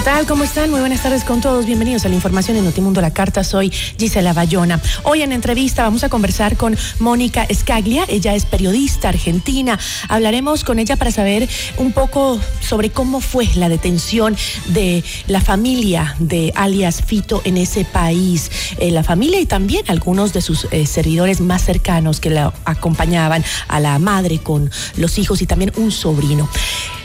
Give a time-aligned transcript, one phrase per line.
[0.00, 0.26] ¿Qué tal?
[0.26, 0.70] ¿Cómo están?
[0.70, 1.66] Muy buenas tardes con todos.
[1.66, 3.44] Bienvenidos a la información en Notimundo La Carta.
[3.44, 4.80] Soy Gisela Bayona.
[5.02, 8.06] Hoy en entrevista vamos a conversar con Mónica Escaglia.
[8.08, 9.78] Ella es periodista argentina.
[10.08, 14.34] Hablaremos con ella para saber un poco sobre cómo fue la detención
[14.68, 18.50] de la familia de alias Fito en ese país.
[18.78, 23.44] Eh, la familia y también algunos de sus eh, servidores más cercanos que la acompañaban
[23.68, 26.48] a la madre con los hijos y también un sobrino.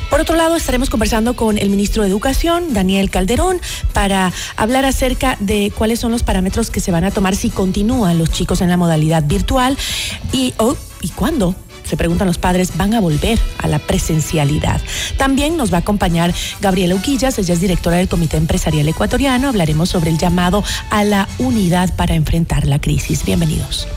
[0.10, 3.60] Por otro lado, estaremos conversando con el ministro de Educación, Daniel Calderón,
[3.94, 8.18] para hablar acerca de cuáles son los parámetros que se van a tomar si continúan
[8.18, 9.78] los chicos en la modalidad virtual
[10.32, 14.82] y, oh, y cuándo se preguntan los padres, van a volver a la presencialidad.
[15.18, 19.50] También nos va a acompañar Gabriela Uquillas, ella es directora del Comité Empresarial Ecuatoriano.
[19.50, 23.24] Hablaremos sobre el llamado a la unidad para enfrentar la crisis.
[23.24, 23.88] Bienvenidos.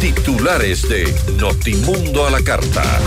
[0.00, 3.00] Titulares de Notimundo a la carta.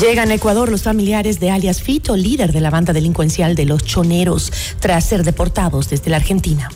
[0.00, 3.82] Llegan a Ecuador los familiares de alias Fito, líder de la banda delincuencial de los
[3.82, 6.68] Choneros, tras ser deportados desde la Argentina.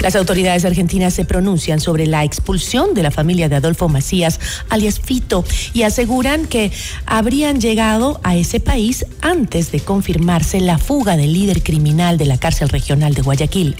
[0.00, 5.00] Las autoridades argentinas se pronuncian sobre la expulsión de la familia de Adolfo Macías, alias
[5.00, 5.42] Fito,
[5.72, 6.70] y aseguran que
[7.06, 12.36] habrían llegado a ese país antes de confirmarse la fuga del líder criminal de la
[12.36, 13.74] cárcel regional de Guayaquil.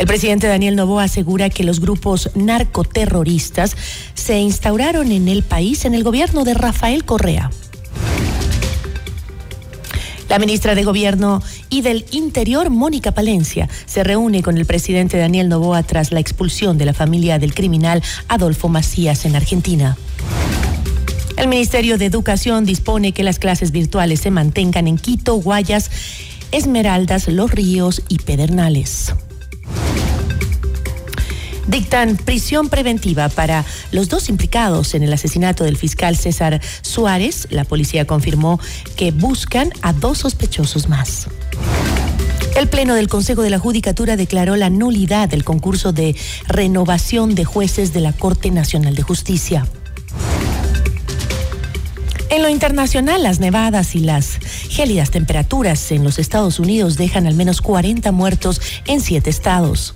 [0.00, 3.76] El presidente Daniel Novoa asegura que los grupos narcoterroristas
[4.14, 7.50] se instauraron en el país en el gobierno de Rafael Correa.
[10.30, 15.50] La ministra de Gobierno y del Interior, Mónica Palencia, se reúne con el presidente Daniel
[15.50, 19.98] Novoa tras la expulsión de la familia del criminal Adolfo Macías en Argentina.
[21.36, 25.90] El Ministerio de Educación dispone que las clases virtuales se mantengan en Quito, Guayas,
[26.52, 29.12] Esmeraldas, Los Ríos y Pedernales
[31.70, 37.46] dictan prisión preventiva para los dos implicados en el asesinato del fiscal César Suárez.
[37.50, 38.60] La policía confirmó
[38.96, 41.28] que buscan a dos sospechosos más.
[42.56, 46.16] El Pleno del Consejo de la Judicatura declaró la nulidad del concurso de
[46.48, 49.66] renovación de jueces de la Corte Nacional de Justicia.
[52.28, 54.38] En lo internacional, las nevadas y las
[54.68, 59.94] gélidas temperaturas en los Estados Unidos dejan al menos 40 muertos en siete estados.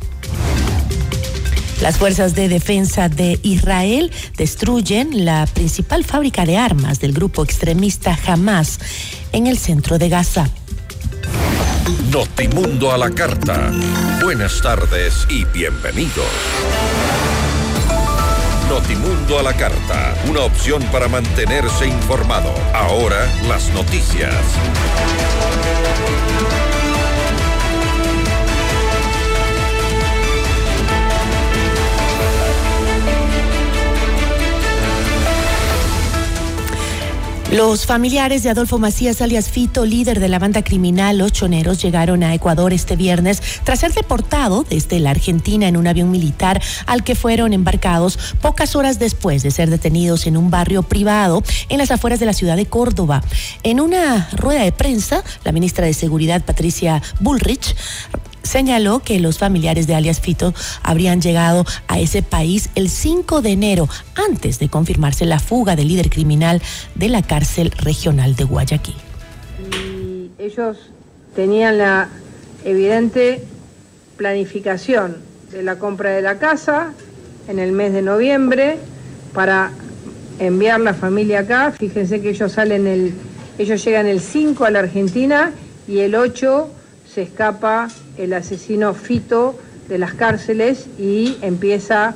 [1.80, 8.18] Las fuerzas de defensa de Israel destruyen la principal fábrica de armas del grupo extremista
[8.26, 8.78] Hamas
[9.32, 10.48] en el centro de Gaza.
[12.10, 13.70] Notimundo a la carta.
[14.22, 16.24] Buenas tardes y bienvenidos.
[18.68, 22.54] Notimundo a la carta, una opción para mantenerse informado.
[22.72, 24.34] Ahora las noticias.
[37.54, 42.24] Los familiares de Adolfo Macías alias Fito, líder de la banda criminal Los Choneros, llegaron
[42.24, 47.04] a Ecuador este viernes tras ser deportado desde la Argentina en un avión militar al
[47.04, 51.92] que fueron embarcados pocas horas después de ser detenidos en un barrio privado en las
[51.92, 53.22] afueras de la ciudad de Córdoba.
[53.62, 57.76] En una rueda de prensa, la ministra de Seguridad, Patricia Bullrich,
[58.44, 63.50] señaló que los familiares de alias Fito habrían llegado a ese país el 5 de
[63.50, 66.62] enero, antes de confirmarse la fuga del líder criminal
[66.94, 68.94] de la cárcel regional de Guayaquil.
[69.72, 70.76] Y ellos
[71.34, 72.08] tenían la
[72.64, 73.42] evidente
[74.16, 75.16] planificación
[75.50, 76.92] de la compra de la casa
[77.48, 78.78] en el mes de noviembre
[79.32, 79.72] para
[80.38, 81.72] enviar la familia acá.
[81.72, 83.14] Fíjense que ellos salen el,
[83.58, 85.52] ellos llegan el 5 a la Argentina
[85.86, 86.70] y el 8
[87.14, 87.88] se escapa
[88.18, 89.56] el asesino Fito
[89.88, 92.14] de las cárceles y empieza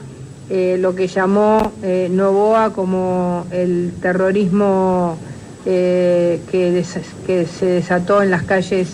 [0.50, 5.16] eh, lo que llamó eh, Novoa como el terrorismo
[5.66, 6.84] eh, que,
[7.46, 8.88] se desató en las calles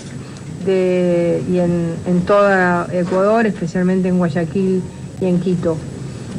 [0.66, 2.50] de, y en, todo
[2.92, 4.82] Ecuador, especialmente en Guayaquil
[5.20, 5.76] y en Quito.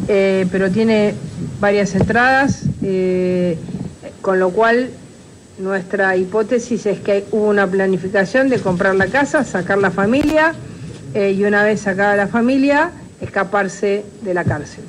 [0.08, 1.14] pero tiene
[1.60, 2.64] varias entradas,
[4.22, 4.90] con lo cual
[5.58, 10.54] nuestra hipótesis es que hubo una planificación de comprar la casa, sacar la familia
[11.14, 12.92] y una vez sacada la familia,
[13.22, 14.84] escaparse de la cárcel.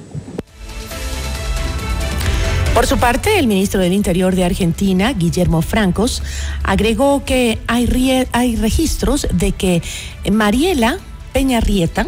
[2.75, 6.23] Por su parte, el ministro del Interior de Argentina, Guillermo Francos,
[6.63, 9.83] agregó que hay, hay registros de que
[10.31, 10.99] Mariela
[11.33, 12.07] Peñarrieta,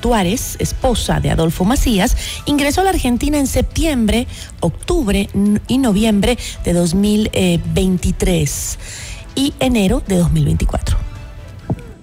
[0.00, 2.16] Tuárez, esposa de Adolfo Macías,
[2.46, 4.26] ingresó a la Argentina en septiembre,
[4.60, 5.28] octubre
[5.68, 8.78] y noviembre de 2023
[9.34, 10.96] y enero de 2024.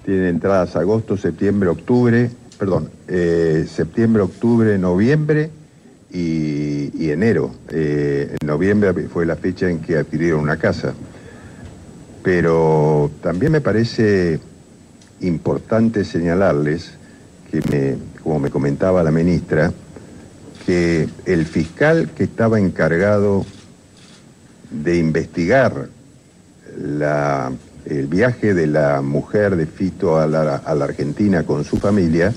[0.04, 5.50] Tiene entradas agosto, septiembre, octubre, perdón, eh, septiembre, octubre, noviembre
[6.10, 7.52] y, enero.
[7.70, 10.94] Eh, en noviembre fue la fecha en que adquirieron una casa.
[12.22, 14.40] Pero también me parece
[15.20, 16.97] importante señalarles
[17.50, 19.72] que, me, como me comentaba la ministra,
[20.66, 23.46] que el fiscal que estaba encargado
[24.70, 25.88] de investigar
[27.86, 32.32] el viaje de la mujer de Fito a la Argentina con su familia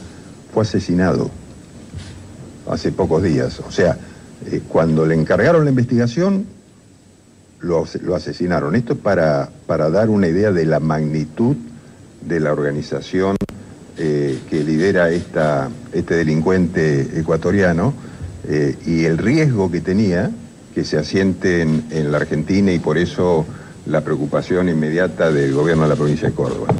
[0.54, 1.30] fue asesinado
[2.70, 3.60] hace pocos días.
[3.60, 3.98] O sea,
[4.50, 6.46] eh, cuando le encargaron la investigación,
[7.60, 7.86] lo,
[8.16, 8.76] asesinaron.
[8.76, 11.56] Esto para, para dar una idea de la magnitud
[12.22, 13.36] de la organización
[14.04, 17.94] eh, que lidera esta, este delincuente ecuatoriano
[18.48, 20.32] eh, y el riesgo que tenía
[20.74, 23.46] que se asiente en, en la Argentina y por eso
[23.86, 26.74] la preocupación inmediata del gobierno de la provincia de Córdoba.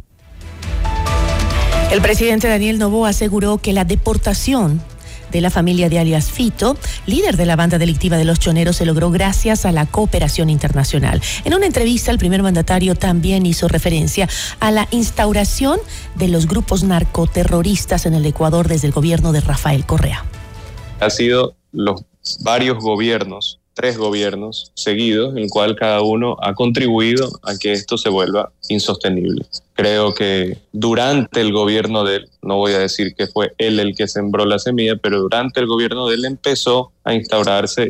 [1.92, 4.80] El presidente Daniel Novo aseguró que la deportación
[5.32, 6.76] de la familia de alias Fito,
[7.06, 11.20] líder de la banda delictiva de los choneros, se logró gracias a la cooperación internacional.
[11.44, 14.28] En una entrevista, el primer mandatario también hizo referencia
[14.60, 15.78] a la instauración
[16.14, 20.24] de los grupos narcoterroristas en el Ecuador desde el gobierno de Rafael Correa.
[21.00, 22.04] Ha sido los
[22.40, 27.96] varios gobiernos tres gobiernos seguidos, en el cual cada uno ha contribuido a que esto
[27.96, 29.44] se vuelva insostenible.
[29.74, 33.94] Creo que durante el gobierno de él, no voy a decir que fue él el
[33.94, 37.88] que sembró la semilla, pero durante el gobierno de él empezó a instaurarse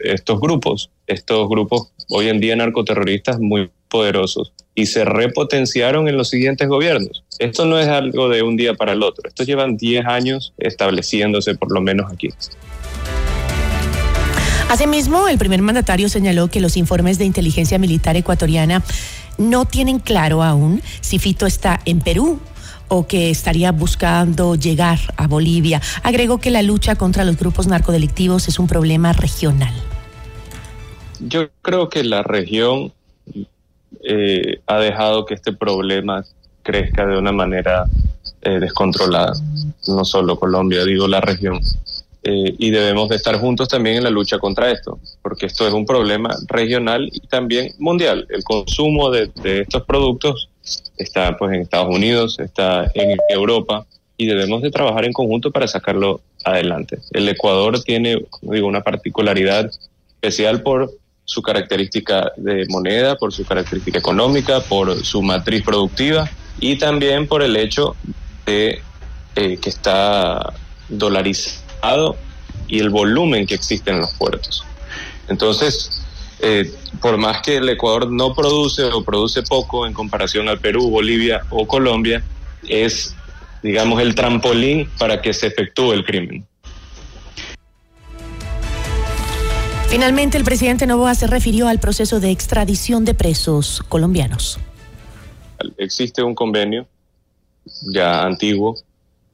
[0.00, 6.28] estos grupos, estos grupos hoy en día narcoterroristas muy poderosos y se repotenciaron en los
[6.28, 7.24] siguientes gobiernos.
[7.38, 11.54] Esto no es algo de un día para el otro, esto llevan 10 años estableciéndose
[11.54, 12.30] por lo menos aquí.
[14.74, 18.82] Asimismo, el primer mandatario señaló que los informes de inteligencia militar ecuatoriana
[19.38, 22.40] no tienen claro aún si Fito está en Perú
[22.88, 25.80] o que estaría buscando llegar a Bolivia.
[26.02, 29.72] Agregó que la lucha contra los grupos narcodelictivos es un problema regional.
[31.20, 32.92] Yo creo que la región
[34.02, 36.24] eh, ha dejado que este problema
[36.64, 37.84] crezca de una manera
[38.42, 39.34] eh, descontrolada.
[39.86, 41.60] No solo Colombia, digo la región.
[42.26, 45.74] Eh, y debemos de estar juntos también en la lucha contra esto, porque esto es
[45.74, 48.26] un problema regional y también mundial.
[48.30, 50.48] El consumo de, estos productos
[50.96, 53.84] está pues en Estados Unidos, está en Europa
[54.16, 56.98] y debemos de trabajar en conjunto para sacarlo adelante.
[57.10, 59.70] El Ecuador tiene, digo, una particularidad
[60.14, 60.92] especial por
[61.26, 67.42] su característica de moneda, por su característica económica, por su matriz productiva y también por
[67.42, 67.96] el hecho
[68.46, 68.80] de
[69.36, 70.54] eh, que está
[70.88, 71.63] dolarizado
[72.68, 74.64] y el volumen que existe en los puertos.
[75.28, 76.02] Entonces,
[76.40, 80.90] eh, por más que el Ecuador no produce o produce poco en comparación al Perú,
[80.90, 82.22] Bolivia o Colombia,
[82.68, 83.14] es,
[83.62, 86.46] digamos, el trampolín para que se efectúe el crimen.
[89.88, 94.58] Finalmente, el presidente Novoa se refirió al proceso de extradición de presos colombianos.
[95.78, 96.86] Existe un convenio
[97.92, 98.76] ya antiguo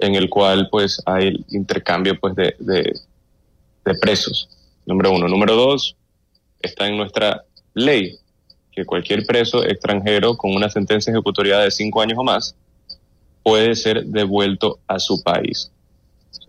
[0.00, 4.48] en el cual pues hay intercambio pues de, de, presos,
[4.86, 5.28] número uno.
[5.28, 5.96] Número dos,
[6.60, 8.18] está en nuestra ley
[8.72, 12.54] que cualquier preso extranjero con una sentencia ejecutoria de cinco años o más
[13.42, 15.70] puede ser devuelto a su país.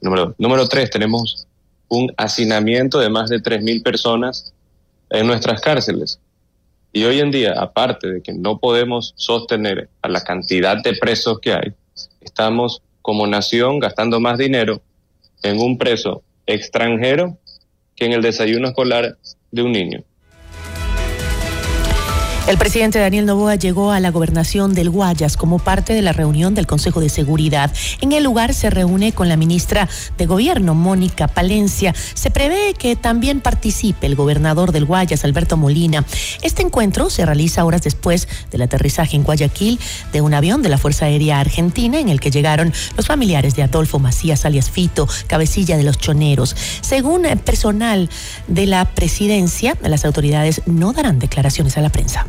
[0.01, 0.35] Número, dos.
[0.37, 1.47] número tres, tenemos
[1.87, 4.53] un hacinamiento de más de 3.000 personas
[5.09, 6.19] en nuestras cárceles.
[6.93, 11.39] Y hoy en día, aparte de que no podemos sostener a la cantidad de presos
[11.39, 11.73] que hay,
[12.21, 14.81] estamos como nación gastando más dinero
[15.43, 17.37] en un preso extranjero
[17.95, 19.17] que en el desayuno escolar
[19.51, 20.03] de un niño.
[22.47, 26.55] El presidente Daniel Novoa llegó a la gobernación del Guayas como parte de la reunión
[26.55, 27.71] del Consejo de Seguridad.
[28.01, 31.93] En el lugar se reúne con la ministra de Gobierno, Mónica Palencia.
[32.15, 36.03] Se prevé que también participe el gobernador del Guayas, Alberto Molina.
[36.41, 39.79] Este encuentro se realiza horas después del aterrizaje en Guayaquil
[40.11, 43.63] de un avión de la Fuerza Aérea Argentina en el que llegaron los familiares de
[43.63, 46.55] Adolfo Macías alias Fito, cabecilla de los choneros.
[46.81, 48.09] Según personal
[48.47, 52.25] de la presidencia, las autoridades no darán declaraciones a la prensa.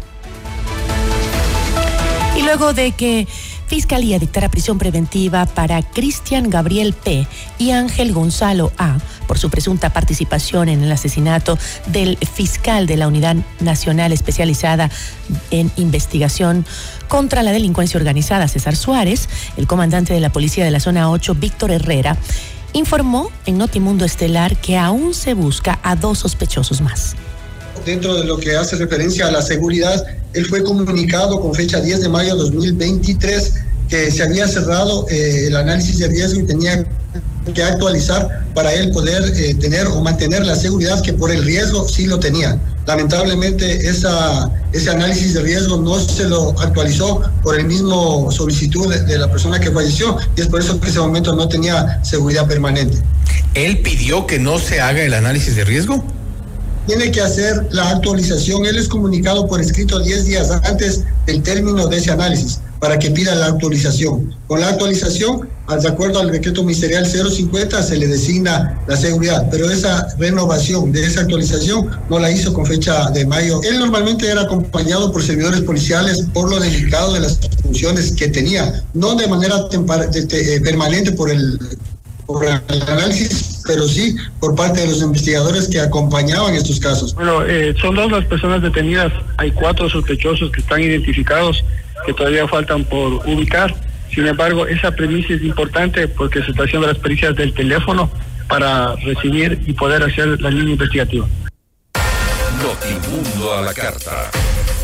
[2.37, 3.27] Y luego de que
[3.73, 7.27] Fiscalía dictara prisión preventiva para Cristian Gabriel P.
[7.59, 8.99] y Ángel Gonzalo A.
[9.27, 14.91] por su presunta participación en el asesinato del fiscal de la Unidad Nacional Especializada
[15.51, 16.67] en Investigación
[17.09, 21.35] contra la Delincuencia Organizada, César Suárez, el comandante de la Policía de la Zona 8,
[21.37, 22.19] Víctor Herrera,
[22.75, 27.17] informó en Notimundo Estelar que aún se busca a dos sospechosos más
[27.85, 32.03] dentro de lo que hace referencia a la seguridad, él fue comunicado con fecha 10
[32.03, 33.55] de mayo de 2023
[33.89, 36.87] que se había cerrado eh, el análisis de riesgo y tenía
[37.55, 41.87] que actualizar para él poder eh, tener o mantener la seguridad que por el riesgo
[41.89, 42.59] sí lo tenía.
[42.87, 49.03] Lamentablemente esa, ese análisis de riesgo no se lo actualizó por el mismo solicitud de,
[49.03, 52.47] de la persona que falleció y es por eso que ese momento no tenía seguridad
[52.47, 52.99] permanente.
[53.55, 56.03] ¿Él pidió que no se haga el análisis de riesgo?
[56.87, 58.67] Tiene que hacer la actualización.
[58.67, 63.13] Él es comunicado por escrito 10 días antes del término de ese análisis para que
[63.13, 64.35] pida la actualización.
[64.49, 65.49] Con la actualización,
[65.81, 71.07] de acuerdo al decreto ministerial 050, se le designa la seguridad, pero esa renovación de
[71.07, 73.61] esa actualización no la hizo con fecha de mayo.
[73.63, 78.83] Él normalmente era acompañado por servidores policiales por lo delicado de las funciones que tenía,
[78.95, 81.61] no de manera eh, permanente por el
[82.27, 87.15] por el análisis, pero sí por parte de los investigadores que acompañaban estos casos.
[87.15, 91.65] Bueno, eh, son dos las personas detenidas, hay cuatro sospechosos que están identificados,
[92.07, 93.75] que todavía faltan por ubicar.
[94.15, 98.11] Sin embargo, esa premisa es importante porque se está haciendo las pericias del teléfono
[98.49, 101.27] para recibir y poder hacer la línea investigativa.
[102.63, 104.31] Notimundo a la carta.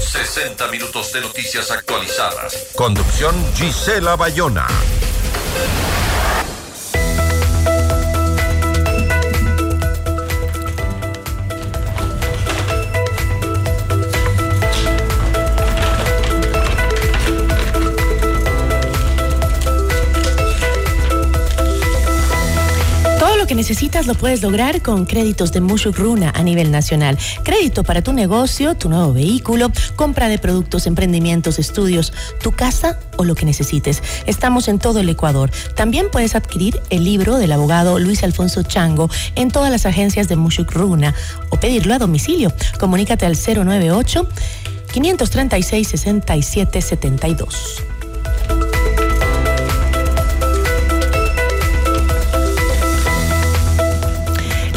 [0.00, 2.68] 60 minutos de noticias actualizadas.
[2.74, 4.66] Conducción Gisela Bayona.
[23.48, 27.16] Que necesitas lo puedes lograr con créditos de Mushuk Runa a nivel nacional.
[27.44, 32.12] Crédito para tu negocio, tu nuevo vehículo, compra de productos, emprendimientos, estudios,
[32.42, 34.02] tu casa o lo que necesites.
[34.26, 35.50] Estamos en todo el Ecuador.
[35.74, 40.36] También puedes adquirir el libro del abogado Luis Alfonso Chango en todas las agencias de
[40.36, 41.14] Mushuk Runa
[41.48, 42.52] o pedirlo a domicilio.
[42.78, 44.28] Comunícate al 098
[44.92, 47.97] 536 6772.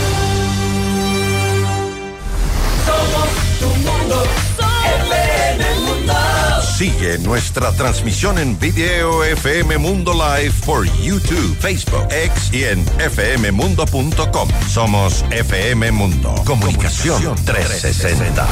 [6.82, 14.50] Sigue nuestra transmisión en video FM Mundo Live por YouTube, Facebook, X y en fmmundo.com.
[14.68, 16.34] Somos FM Mundo.
[16.44, 18.48] Comunicación 360.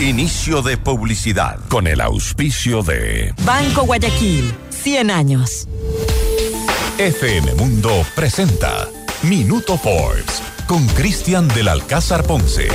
[0.00, 5.68] Inicio de publicidad con el auspicio de Banco Guayaquil, 100 años.
[6.98, 8.88] FM Mundo presenta
[9.22, 12.66] Minuto Forbes con Cristian del Alcázar Ponce.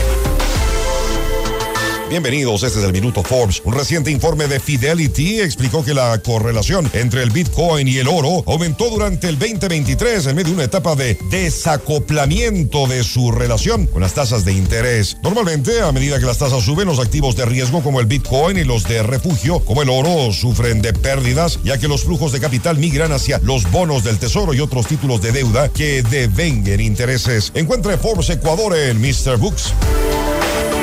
[2.13, 3.59] Bienvenidos, este es el Minuto Forbes.
[3.65, 8.43] Un reciente informe de Fidelity explicó que la correlación entre el Bitcoin y el oro
[8.45, 14.03] aumentó durante el 2023 en medio de una etapa de desacoplamiento de su relación con
[14.03, 15.17] las tasas de interés.
[15.23, 18.63] Normalmente, a medida que las tasas suben, los activos de riesgo como el Bitcoin y
[18.63, 22.77] los de refugio como el oro sufren de pérdidas, ya que los flujos de capital
[22.77, 27.51] migran hacia los bonos del tesoro y otros títulos de deuda que devenguen intereses.
[27.55, 29.37] Encuentre Forbes Ecuador en Mr.
[29.37, 29.73] Books.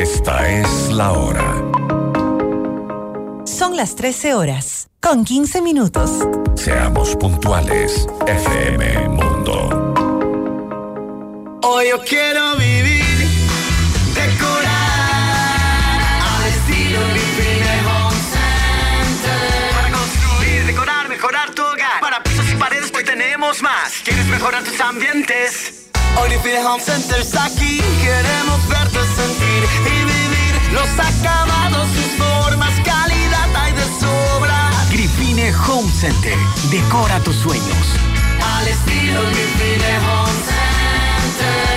[0.00, 1.62] esta es la hora.
[3.44, 6.10] Son las 13 horas, con 15 minutos.
[6.54, 9.92] Seamos puntuales, FM Mundo.
[11.62, 13.28] Hoy yo quiero vivir,
[14.14, 16.00] decorar
[16.32, 19.70] al estilo Infinite Home Center.
[19.74, 22.00] Para construir, decorar, mejorar tu hogar.
[22.00, 23.92] Para pisos y paredes hoy tenemos más.
[24.02, 25.90] ¿Quieres mejorar tus ambientes?
[26.16, 27.82] Hoy Infinite Home Center está aquí.
[28.02, 28.49] Queremos
[31.00, 34.70] acabados, sus formas, calidad hay de sobra.
[34.90, 36.36] Grifine Home Center.
[36.70, 37.86] Decora tus sueños.
[38.42, 41.70] Al estilo Grifine Home Center.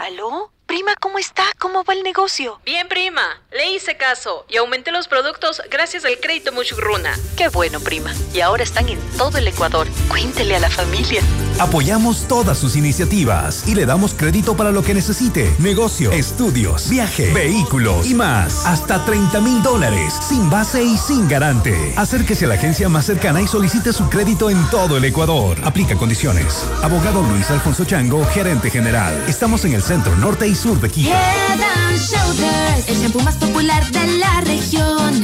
[0.00, 0.50] ¿Aló?
[0.66, 1.44] Prima, ¿cómo está?
[1.58, 2.60] ¿Cómo va el negocio?
[2.64, 3.42] Bien, prima.
[3.50, 7.18] Le hice caso y aumenté los productos gracias al crédito Muchugruna.
[7.36, 8.14] Qué bueno, prima.
[8.32, 9.88] Y ahora están en todo el Ecuador.
[10.08, 11.22] Cuéntele a la familia.
[11.60, 15.54] Apoyamos todas sus iniciativas y le damos crédito para lo que necesite.
[15.58, 18.64] Negocio, estudios, viaje, vehículos y más.
[18.64, 21.92] Hasta 30 mil dólares, sin base y sin garante.
[21.96, 25.58] Acérquese a la agencia más cercana y solicite su crédito en todo el Ecuador.
[25.62, 26.64] Aplica condiciones.
[26.82, 29.22] Abogado Luis Alfonso Chango, gerente general.
[29.28, 31.10] Estamos en el centro norte y sur de Quito.
[31.10, 31.60] Head
[31.98, 35.22] Shoulders, el shampoo más popular de la región.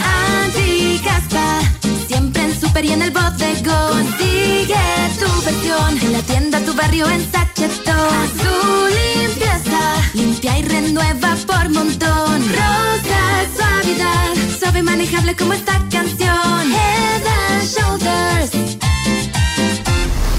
[2.61, 4.07] Super y en el bodegón.
[4.07, 4.75] Consigue
[5.19, 8.29] tu versión en la tienda, tu barrio, en sachetón.
[8.41, 9.81] Su limpieza,
[10.15, 12.43] limpia y renueva por montón.
[12.49, 13.23] Rosa,
[13.57, 16.73] suavidad, suave y manejable como esta canción.
[16.73, 18.51] Head and Shoulders.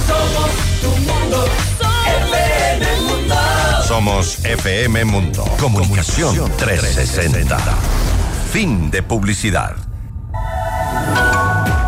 [0.08, 1.48] Somos tu mundo.
[2.24, 3.36] FM Mundo.
[3.88, 5.46] Somos FM Mundo.
[5.60, 7.58] Comunicación 360.
[8.52, 9.76] Fin de publicidad.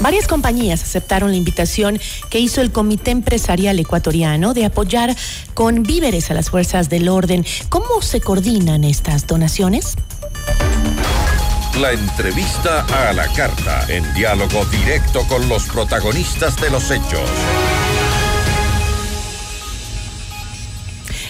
[0.00, 5.14] Varias compañías aceptaron la invitación que hizo el Comité Empresarial Ecuatoriano de apoyar
[5.52, 7.44] con víveres a las fuerzas del orden.
[7.68, 9.96] ¿Cómo se coordinan estas donaciones?
[11.78, 17.28] La entrevista a la carta, en diálogo directo con los protagonistas de los hechos.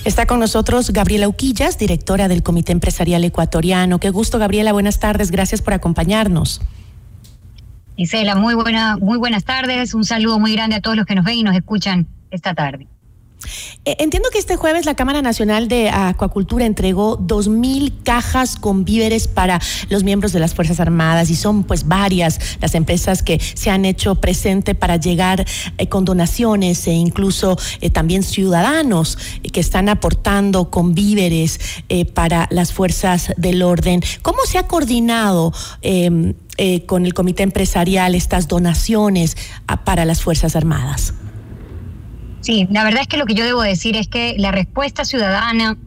[0.05, 3.99] Está con nosotros Gabriela Uquillas, directora del Comité Empresarial Ecuatoriano.
[3.99, 4.73] Qué gusto, Gabriela.
[4.73, 5.31] Buenas tardes.
[5.31, 6.61] Gracias por acompañarnos.
[7.97, 9.95] Isela, muy, buena, muy buenas tardes.
[9.95, 12.87] Un saludo muy grande a todos los que nos ven y nos escuchan esta tarde.
[13.85, 18.85] Eh, Entiendo que este jueves la Cámara Nacional de Acuacultura entregó dos mil cajas con
[18.85, 23.41] víveres para los miembros de las Fuerzas Armadas y son pues varias las empresas que
[23.41, 25.47] se han hecho presente para llegar
[25.79, 29.17] eh, con donaciones e incluso eh, también ciudadanos
[29.53, 31.61] que están aportando con víveres
[32.15, 34.03] para las fuerzas del orden.
[34.23, 35.53] ¿Cómo se ha coordinado
[36.63, 39.35] eh, con el Comité Empresarial estas donaciones
[39.87, 41.15] para las Fuerzas Armadas?
[42.43, 45.79] Sí, la verdad es que lo que yo debo decir es que la respuesta ciudadana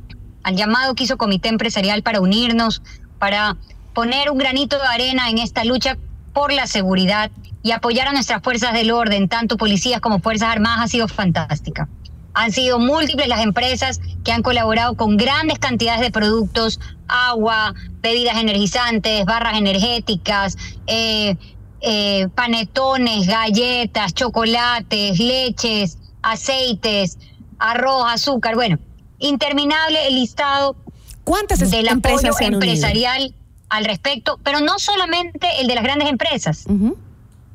[0.41, 2.81] al llamado que hizo Comité Empresarial para unirnos,
[3.19, 3.55] para
[3.93, 5.95] poner un granito de arena en esta lucha
[6.33, 7.29] por la seguridad
[7.61, 11.87] y apoyar a nuestras fuerzas del orden, tanto policías como fuerzas armadas, ha sido fantástica.
[12.33, 18.37] Han sido múltiples las empresas que han colaborado con grandes cantidades de productos, agua, bebidas
[18.37, 21.35] energizantes, barras energéticas, eh,
[21.81, 27.19] eh, panetones, galletas, chocolates, leches, aceites,
[27.59, 28.79] arroz, azúcar, bueno,
[29.19, 30.75] interminable el listado
[31.23, 32.53] ¿Cuántas del empresas apoyo unido?
[32.53, 33.33] empresarial
[33.69, 36.65] al respecto, pero no solamente el de las grandes empresas,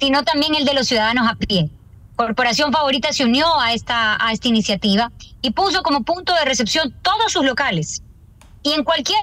[0.01, 1.71] sino también el de los ciudadanos a pie.
[2.19, 6.93] Corporación Favorita se unió a esta, a esta iniciativa y puso como punto de recepción
[7.01, 8.03] todos sus locales.
[8.65, 9.21] Y en cualquier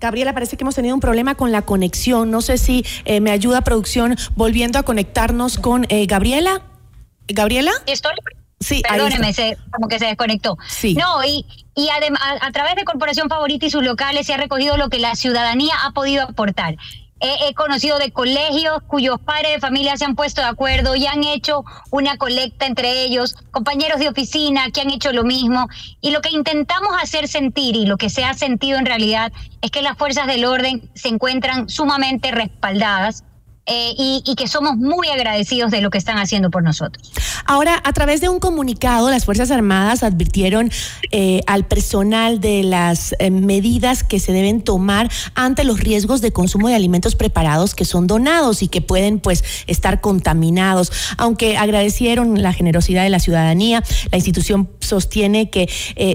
[0.00, 2.30] Gabriela, parece que hemos tenido un problema con la conexión.
[2.30, 6.62] No sé si eh, me ayuda producción volviendo a conectarnos con eh, Gabriela.
[7.26, 7.72] ¿Gabriela?
[7.86, 8.12] Estoy.
[8.60, 10.56] Sí, Perdóneme, se, como que se desconectó.
[10.68, 10.94] Sí.
[10.94, 11.94] No, y, y a,
[12.40, 15.74] a través de Corporación Favorita y sus locales se ha recogido lo que la ciudadanía
[15.84, 16.76] ha podido aportar.
[17.24, 21.22] He, conocido de colegios cuyos padres de familia se han puesto de acuerdo y han
[21.22, 25.68] hecho una colecta entre ellos, compañeros de oficina que han hecho lo mismo.
[26.00, 29.70] Y lo que intentamos hacer sentir y lo que se ha sentido en realidad es
[29.70, 33.22] que las fuerzas del orden se encuentran sumamente respaldadas.
[33.64, 37.12] Eh, y, que somos muy agradecidos de lo que están haciendo por nosotros.
[37.44, 40.72] Ahora, a través de un comunicado, las Fuerzas Armadas advirtieron
[41.12, 46.32] eh, al personal de las eh, medidas que se deben tomar ante los riesgos de
[46.32, 50.90] consumo de alimentos preparados que son donados y que pueden pues estar contaminados.
[51.16, 55.68] Aunque agradecieron la generosidad de la ciudadanía, la institución sostiene que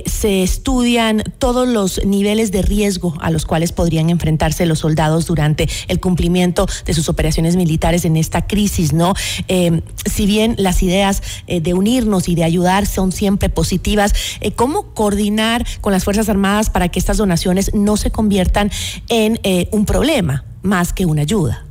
[0.06, 5.70] se estudian todos los niveles de riesgo a los cuales podrían enfrentarse los soldados durante
[5.88, 9.14] el cumplimiento de sus operaciones militares en esta crisis, ¿no?
[9.48, 14.52] Eh, si bien las ideas eh, de unirnos y de ayudar son siempre positivas, eh,
[14.52, 18.72] ¿cómo coordinar con las Fuerzas Armadas para que estas donaciones no se conviertan
[19.10, 21.66] en eh, un problema más que una ayuda?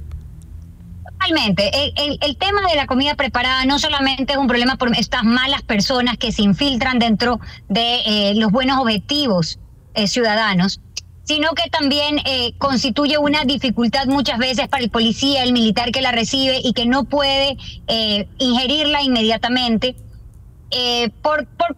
[1.05, 1.71] Totalmente.
[1.97, 6.19] El, tema de la comida preparada no solamente es un problema por estas malas personas
[6.19, 9.59] que se infiltran dentro de los buenos objetivos
[10.07, 10.81] ciudadanos,
[11.27, 16.01] sino que también eh, constituye una dificultad muchas veces para el policía, el militar que
[16.01, 17.57] la recibe y que no puede
[17.89, 19.97] eh, ingerirla inmediatamente
[20.71, 21.77] eh, por, por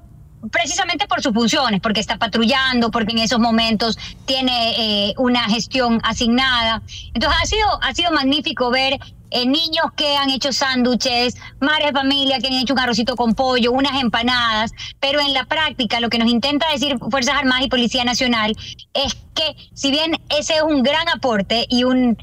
[0.50, 6.00] precisamente por sus funciones, porque está patrullando, porque en esos momentos tiene eh, una gestión
[6.04, 6.82] asignada.
[7.14, 8.98] Entonces ha sido, ha sido magnífico ver
[9.30, 13.34] eh, niños que han hecho sándwiches, madres de familia que han hecho un arrocito con
[13.34, 17.68] pollo, unas empanadas, pero en la práctica lo que nos intenta decir Fuerzas Armadas y
[17.68, 18.56] Policía Nacional
[18.94, 22.16] es que si bien ese es un gran aporte y un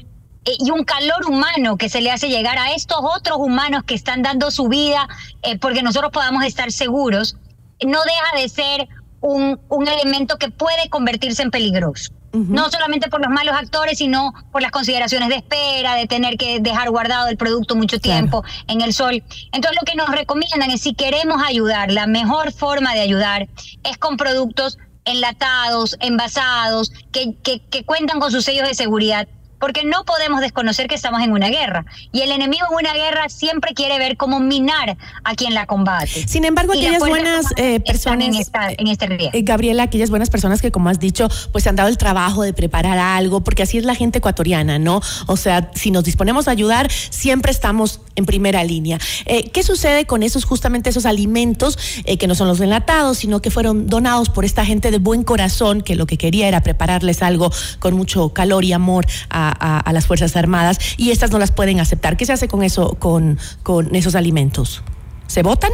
[0.44, 3.94] eh, y un calor humano que se le hace llegar a estos otros humanos que
[3.94, 5.08] están dando su vida
[5.42, 7.36] eh, porque nosotros podamos estar seguros,
[7.84, 8.88] no deja de ser
[9.20, 12.15] un, un elemento que puede convertirse en peligroso.
[12.36, 16.60] No solamente por los malos actores, sino por las consideraciones de espera, de tener que
[16.60, 19.22] dejar guardado el producto mucho tiempo en el sol.
[19.52, 23.48] Entonces lo que nos recomiendan es si queremos ayudar, la mejor forma de ayudar
[23.84, 29.26] es con productos enlatados, envasados, que, que, que cuentan con sus sellos de seguridad.
[29.58, 31.84] Porque no podemos desconocer que estamos en una guerra.
[32.12, 36.26] Y el enemigo en una guerra siempre quiere ver cómo minar a quien la combate.
[36.28, 38.26] Sin embargo, Y aquellas buenas eh, están personas.
[38.28, 39.30] En, esta- en este riesgo.
[39.38, 42.42] Eh, Gabriela, aquellas buenas personas que, como has dicho, pues se han dado el trabajo
[42.42, 45.00] de preparar algo, porque así es la gente ecuatoriana, ¿no?
[45.26, 48.98] O sea, si nos disponemos a ayudar, siempre estamos en primera línea.
[49.26, 53.40] Eh, ¿Qué sucede con esos, justamente esos alimentos eh, que no son los enlatados, sino
[53.40, 57.22] que fueron donados por esta gente de buen corazón, que lo que quería era prepararles
[57.22, 61.80] algo con mucho calor y amor a, las Fuerzas Armadas, y estas no las pueden
[61.80, 62.16] aceptar?
[62.16, 63.38] ¿Qué se hace con eso, con
[63.94, 64.82] esos alimentos?
[65.26, 65.70] ¿Se votan?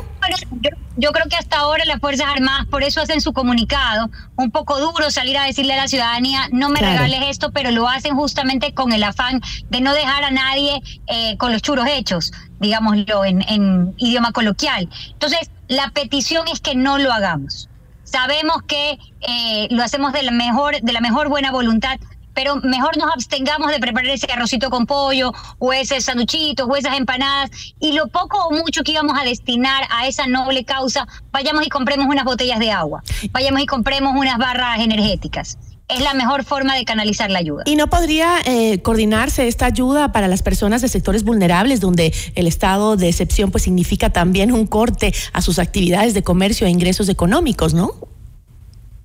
[0.60, 4.50] Yo, yo creo que hasta ahora las Fuerzas Armadas por eso hacen su comunicado, un
[4.50, 7.02] poco duro salir a decirle a la ciudadanía, no me Claro.
[7.02, 11.36] regales esto, pero lo hacen justamente con el afán de no dejar a nadie eh,
[11.36, 14.88] con los churos hechos, digámoslo en, en idioma coloquial.
[15.12, 17.68] Entonces, la petición es que no lo hagamos.
[18.04, 21.98] Sabemos que eh, lo hacemos de la mejor, de la mejor buena voluntad,
[22.34, 26.98] pero mejor nos abstengamos de preparar ese arrocito con pollo o ese sanduchito o esas
[26.98, 31.66] empanadas y lo poco o mucho que íbamos a destinar a esa noble causa, vayamos
[31.66, 35.58] y compremos unas botellas de agua, vayamos y compremos unas barras energéticas.
[35.88, 37.64] Es la mejor forma de canalizar la ayuda.
[37.66, 42.46] ¿Y no podría eh, coordinarse esta ayuda para las personas de sectores vulnerables donde el
[42.46, 47.10] estado de excepción pues significa también un corte a sus actividades de comercio e ingresos
[47.10, 47.92] económicos, ¿no?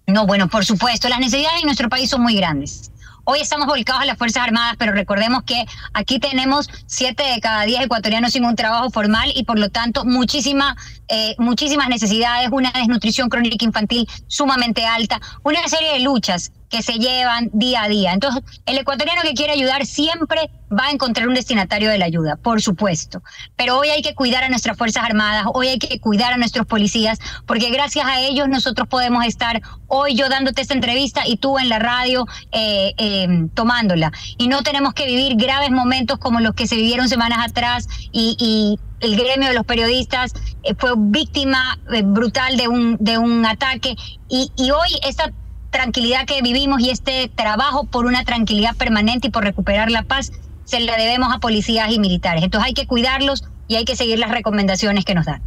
[0.06, 2.90] No, bueno, por supuesto, las necesidades en nuestro país son muy grandes.
[3.30, 7.64] Hoy estamos volcados a las Fuerzas Armadas, pero recordemos que aquí tenemos siete de cada
[7.64, 10.78] diez ecuatorianos sin un trabajo formal y por lo tanto muchísima,
[11.10, 16.94] eh, muchísimas necesidades, una desnutrición crónica infantil sumamente alta, una serie de luchas que se
[16.94, 18.14] llevan día a día.
[18.14, 22.36] Entonces, el ecuatoriano que quiere ayudar siempre va a encontrar un destinatario de la ayuda,
[22.36, 23.22] por supuesto.
[23.56, 26.66] Pero hoy hay que cuidar a nuestras Fuerzas Armadas, hoy hay que cuidar a nuestros
[26.66, 31.58] policías, porque gracias a ellos nosotros podemos estar hoy yo dándote esta entrevista y tú
[31.58, 34.12] en la radio eh, eh, tomándola.
[34.38, 38.36] Y no tenemos que vivir graves momentos como los que se vivieron semanas atrás y,
[38.40, 43.46] y el gremio de los periodistas eh, fue víctima eh, brutal de un, de un
[43.46, 43.96] ataque.
[44.30, 45.32] Y, y hoy esta
[45.78, 50.32] tranquilidad que vivimos y este trabajo por una tranquilidad permanente y por recuperar la paz
[50.66, 52.44] se la debemos a policías y militares.
[52.44, 55.44] Entonces hay que cuidarlos y hay que seguir las recomendaciones que nos dan.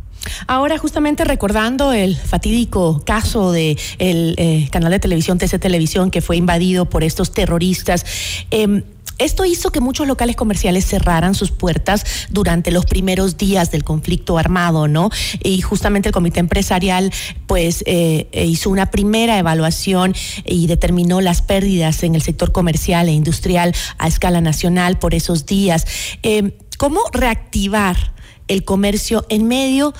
[0.46, 6.20] Ahora, justamente recordando el fatídico caso de el eh, canal de televisión TC Televisión que
[6.20, 8.06] fue invadido por estos terroristas,
[8.52, 8.84] eh,
[9.20, 14.38] Esto hizo que muchos locales comerciales cerraran sus puertas durante los primeros días del conflicto
[14.38, 15.10] armado, ¿no?
[15.44, 17.12] Y justamente el comité empresarial,
[17.46, 20.14] pues, eh, hizo una primera evaluación
[20.46, 25.44] y determinó las pérdidas en el sector comercial e industrial a escala nacional por esos
[25.44, 25.86] días.
[26.22, 28.14] Eh, ¿Cómo reactivar
[28.48, 29.92] el comercio en medio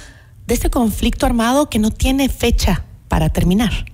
[0.47, 3.90] de este conflicto armado que no tiene fecha para terminar?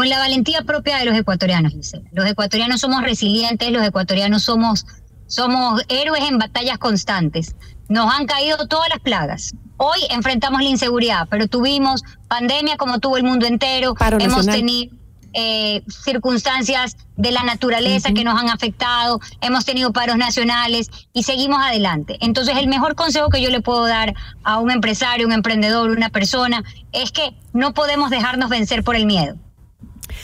[0.00, 2.08] Con la valentía propia de los ecuatorianos, Gisela.
[2.12, 4.86] Los ecuatorianos somos resilientes, los ecuatorianos somos,
[5.26, 7.54] somos héroes en batallas constantes.
[7.90, 9.52] Nos han caído todas las plagas.
[9.76, 13.94] Hoy enfrentamos la inseguridad, pero tuvimos pandemia como tuvo el mundo entero.
[14.20, 14.96] Hemos tenido
[15.34, 21.62] eh, circunstancias de la naturaleza que nos han afectado, hemos tenido paros nacionales y seguimos
[21.62, 22.16] adelante.
[22.22, 26.08] Entonces el mejor consejo que yo le puedo dar a un empresario, un emprendedor, una
[26.08, 29.36] persona, es que no podemos dejarnos vencer por el miedo.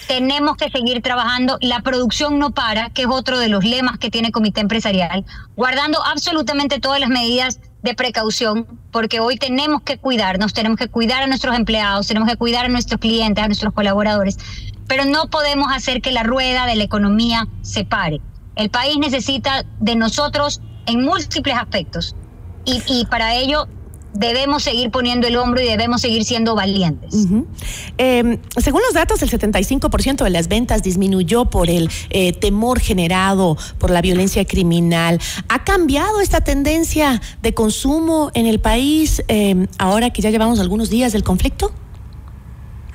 [0.09, 1.59] Tenemos que seguir trabajando.
[1.61, 5.25] La producción no para, que es otro de los lemas que tiene Comité Empresarial,
[5.57, 11.22] guardando absolutamente todas las medidas de precaución, porque hoy tenemos que cuidarnos, tenemos que cuidar
[11.22, 14.38] a nuestros empleados, tenemos que cuidar a nuestros clientes, a nuestros colaboradores,
[14.88, 18.20] pero no podemos hacer que la rueda de la economía se pare.
[18.57, 22.16] El país necesita de nosotros en múltiples aspectos
[22.64, 23.68] y, para ello
[24.19, 27.15] debemos seguir poniendo el hombro y debemos seguir siendo valientes.
[27.99, 33.57] Em, según los datos, el 75% de las ventas disminuyó por el eh, temor generado
[33.79, 35.21] por la violencia criminal.
[35.49, 40.91] ¿Ha cambiado esta tendencia de consumo en el país em, ahora que ya llevamos algunos
[40.91, 41.73] días del conflicto?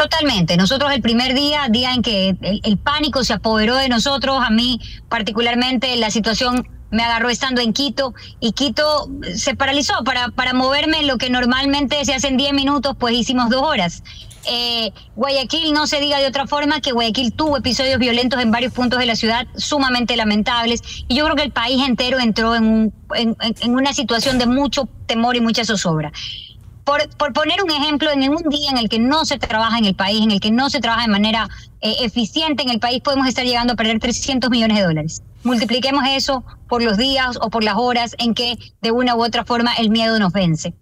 [0.02, 0.58] Totalmente.
[0.58, 4.80] Nosotros el primer día, día en que el, pánico se apoderó de nosotros, a mí
[5.10, 11.04] particularmente la situación me agarró estando en Quito y Quito se paralizó para, para moverme
[11.04, 14.04] lo que normalmente se hace en 10 minutos, pues hicimos dos horas.
[14.46, 18.74] Eh, Guayaquil, no se diga de otra forma, que Guayaquil tuvo episodios violentos en varios
[18.74, 22.66] puntos de la ciudad sumamente lamentables y yo creo que el país entero entró en,
[22.66, 26.12] un, en, en una situación de mucho temor y mucha zozobra.
[26.84, 29.86] Por, por, poner un ejemplo, en un día en el que no se trabaja en
[29.86, 31.48] el país, en el que no se trabaja de manera
[31.80, 35.22] eh, eficiente en el país, podemos estar llegando a perder 300 millones de dólares.
[35.44, 39.44] Multipliquemos eso por los días o por las horas en que de una u otra
[39.46, 40.74] forma el miedo nos vence.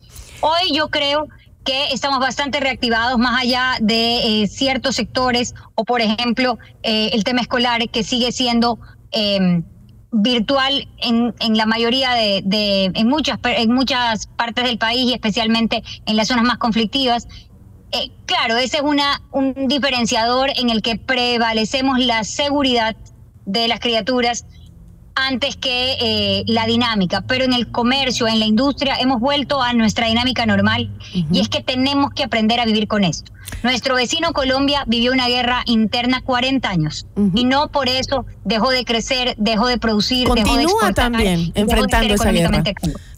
[0.41, 1.27] Hoy yo creo
[1.63, 7.23] que estamos bastante reactivados más allá de eh, ciertos sectores o por ejemplo eh, el
[7.23, 8.79] tema escolar que sigue siendo
[9.11, 9.63] em,
[10.11, 15.13] virtual en, en la mayoría de, de, en muchas en muchas partes del país y
[15.13, 17.27] especialmente en las zonas más conflictivas
[17.91, 22.95] eh, claro ese es una un diferenciador en el que prevalecemos la seguridad
[23.51, 24.45] de las criaturas
[25.15, 29.73] antes que eh, la dinámica, pero en el comercio, en la industria, hemos vuelto a
[29.73, 33.31] nuestra dinámica normal y es que tenemos que aprender a vivir con esto.
[33.63, 38.85] Nuestro vecino Colombia vivió una guerra interna 40 años y no por eso dejó de
[38.85, 42.63] crecer, dejó de producir, Continúa dejó de también enfrentando esa guerra.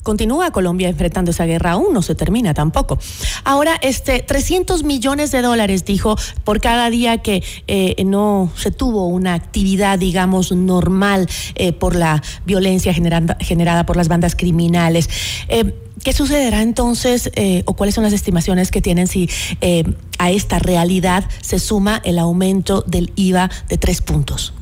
[0.03, 2.97] Continúa Colombia enfrentando esa guerra, aún no se termina tampoco.
[3.43, 9.05] Ahora, este 300 millones de dólares, dijo, por cada día que eh, no se tuvo
[9.05, 15.07] una actividad, digamos, normal eh, por la violencia generada, generada por las bandas criminales.
[15.49, 19.29] Eh, ¿Qué sucederá entonces eh, o cuáles son las estimaciones que tienen si
[19.61, 19.83] eh,
[20.17, 24.53] a esta realidad se suma el aumento del IVA de tres puntos?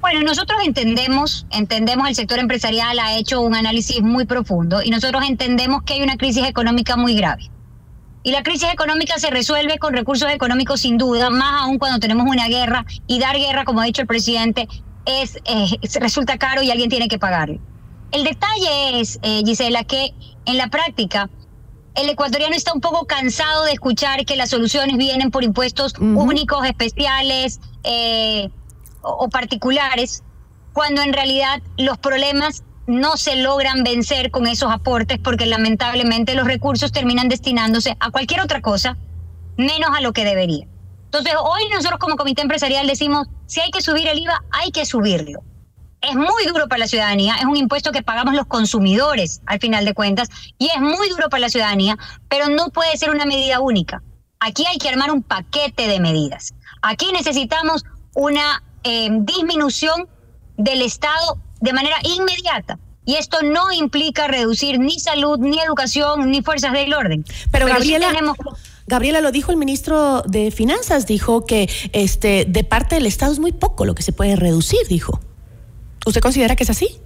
[0.00, 5.22] Bueno, nosotros entendemos, entendemos, el sector empresarial ha hecho un análisis muy profundo y nosotros
[5.28, 7.50] entendemos que hay una crisis económica muy grave.
[8.24, 12.26] Y la crisis económica se resuelve con recursos económicos sin duda, más aún cuando tenemos
[12.28, 14.68] una guerra y dar guerra, como ha dicho el presidente,
[15.06, 15.66] es, eh,
[16.00, 17.60] resulta caro y alguien tiene que pagarlo.
[18.12, 20.12] El detalle es, eh, Gisela, que
[20.44, 21.30] en la práctica
[21.94, 26.66] el ecuatoriano está un poco cansado de escuchar que las soluciones vienen por impuestos únicos,
[26.66, 28.50] especiales eh,
[29.00, 30.22] o, particulares,
[30.74, 36.46] cuando en realidad los problemas no se logran vencer con esos aportes porque lamentablemente los
[36.46, 38.98] recursos terminan destinándose a cualquier otra cosa
[39.56, 40.66] menos a lo que debería.
[41.04, 44.84] Entonces, hoy nosotros como comité empresarial decimos, si hay que subir el IVA, hay que
[44.84, 45.42] subirlo
[46.02, 49.84] es muy duro para la ciudadanía, es un impuesto que pagamos los consumidores al final
[49.84, 51.96] de cuentas y es muy duro para la ciudadanía,
[52.28, 54.02] pero no puede ser una medida única.
[54.40, 56.52] Aquí hay que armar un paquete de medidas.
[56.82, 57.84] Aquí necesitamos
[58.14, 60.08] una eh, disminución
[60.56, 62.78] del Estado de manera inmediata.
[63.04, 67.24] Y esto no implica reducir ni salud, ni educación, ni fuerzas del orden.
[67.50, 68.12] Pero, Gabriela,
[68.86, 73.40] Gabriela lo dijo el ministro de Finanzas, dijo que este de parte del Estado es
[73.40, 75.20] muy poco lo que se puede reducir, dijo.
[76.06, 77.00] ¿Usted considera que es así?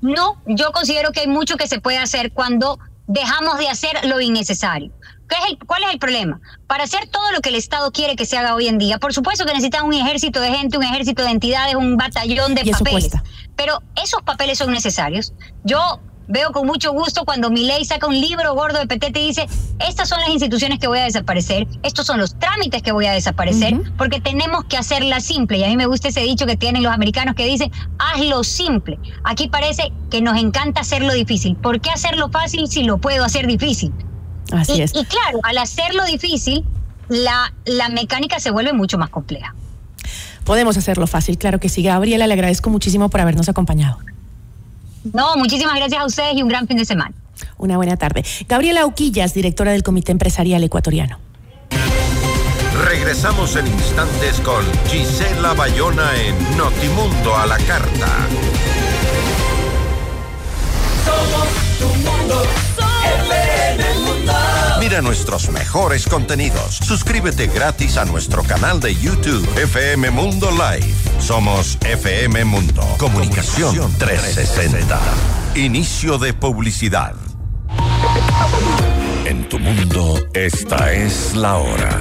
[0.00, 4.20] No, yo considero que hay mucho que se puede hacer cuando dejamos de hacer lo
[4.20, 4.92] innecesario.
[5.28, 6.40] ¿Qué es el, ¿Cuál es el problema?
[6.66, 9.12] Para hacer todo lo que el Estado quiere que se haga hoy en día, por
[9.12, 13.12] supuesto que necesitan un ejército de gente, un ejército de entidades, un batallón de papeles.
[13.56, 15.32] Pero esos papeles son necesarios.
[15.62, 19.26] Yo veo con mucho gusto cuando mi ley saca un libro gordo de petete y
[19.28, 19.46] dice,
[19.86, 23.12] estas son las instituciones que voy a desaparecer, estos son los trámites que voy a
[23.12, 25.58] desaparecer, porque tenemos que hacerla simple.
[25.58, 28.98] Y a mí me gusta ese dicho que tienen los americanos que dicen, hazlo simple.
[29.24, 31.56] Aquí parece que nos encanta hacerlo difícil.
[31.56, 33.92] ¿Por qué hacerlo fácil si lo puedo hacer difícil?
[34.52, 34.92] Así y, es.
[34.94, 36.64] Y claro, al hacerlo difícil,
[37.08, 39.54] la, la mecánica se vuelve mucho más compleja.
[40.44, 41.82] Podemos hacerlo fácil, claro que sí.
[41.82, 43.98] Gabriela, le agradezco muchísimo por habernos acompañado.
[45.12, 47.12] No, muchísimas gracias a ustedes y un gran fin de semana.
[47.58, 48.24] Una buena tarde.
[48.48, 51.18] Gabriela Uquillas, directora del Comité Empresarial Ecuatoriano.
[52.84, 58.08] Regresamos en instantes con Gisela Bayona en Notimundo a la Carta.
[61.04, 62.89] Somos tu mundo.
[64.90, 66.78] Mira nuestros mejores contenidos.
[66.82, 70.92] Suscríbete gratis a nuestro canal de YouTube FM Mundo Live.
[71.20, 72.82] Somos FM Mundo.
[72.98, 74.98] Comunicación 360.
[75.54, 77.14] Inicio de publicidad.
[79.26, 82.00] En tu mundo, esta es la hora.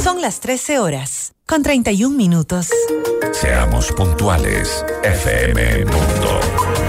[0.00, 2.68] Son las 13 horas, con 31 minutos.
[3.32, 4.84] Seamos puntuales.
[5.02, 6.87] FM Mundo.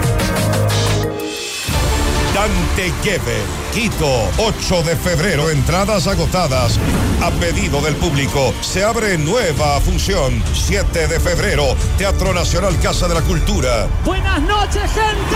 [2.39, 6.79] Dante Gebel, Quito, 8 de febrero, entradas agotadas.
[7.21, 10.41] A pedido del público, se abre nueva función.
[10.53, 13.89] 7 de febrero, Teatro Nacional Casa de la Cultura.
[14.05, 15.35] Buenas noches, gente.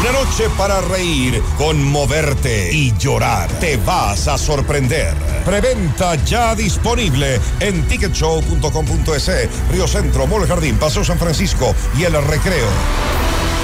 [0.00, 3.50] Una noche para reír, conmoverte y llorar.
[3.58, 5.14] Te vas a sorprender.
[5.44, 12.68] Preventa ya disponible en ticketshow.com.es, Río Centro, Mall Jardín, Paso San Francisco y El Recreo.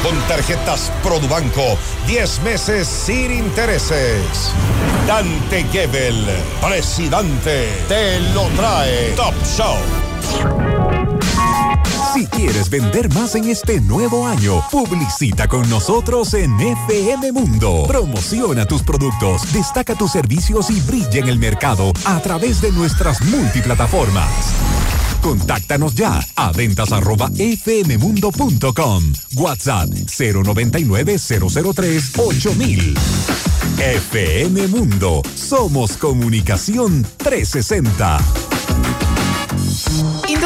[0.04, 4.52] Con tarjetas Produbanco, 10 meses sin intereses.
[5.06, 6.26] Dante Gebel,
[6.60, 9.78] presidente, te lo trae Top Show.
[12.12, 17.84] Si quieres vender más en este nuevo año, publicita con nosotros en FM Mundo.
[17.88, 23.22] Promociona tus productos, destaca tus servicios y brilla en el mercado a través de nuestras
[23.22, 24.93] multiplataformas.
[25.24, 29.02] Contáctanos ya a ventas arroba fmmundo.com.
[29.36, 32.94] WhatsApp 099 003 8000.
[33.78, 35.22] FM Mundo.
[35.34, 38.18] Somos comunicación 360.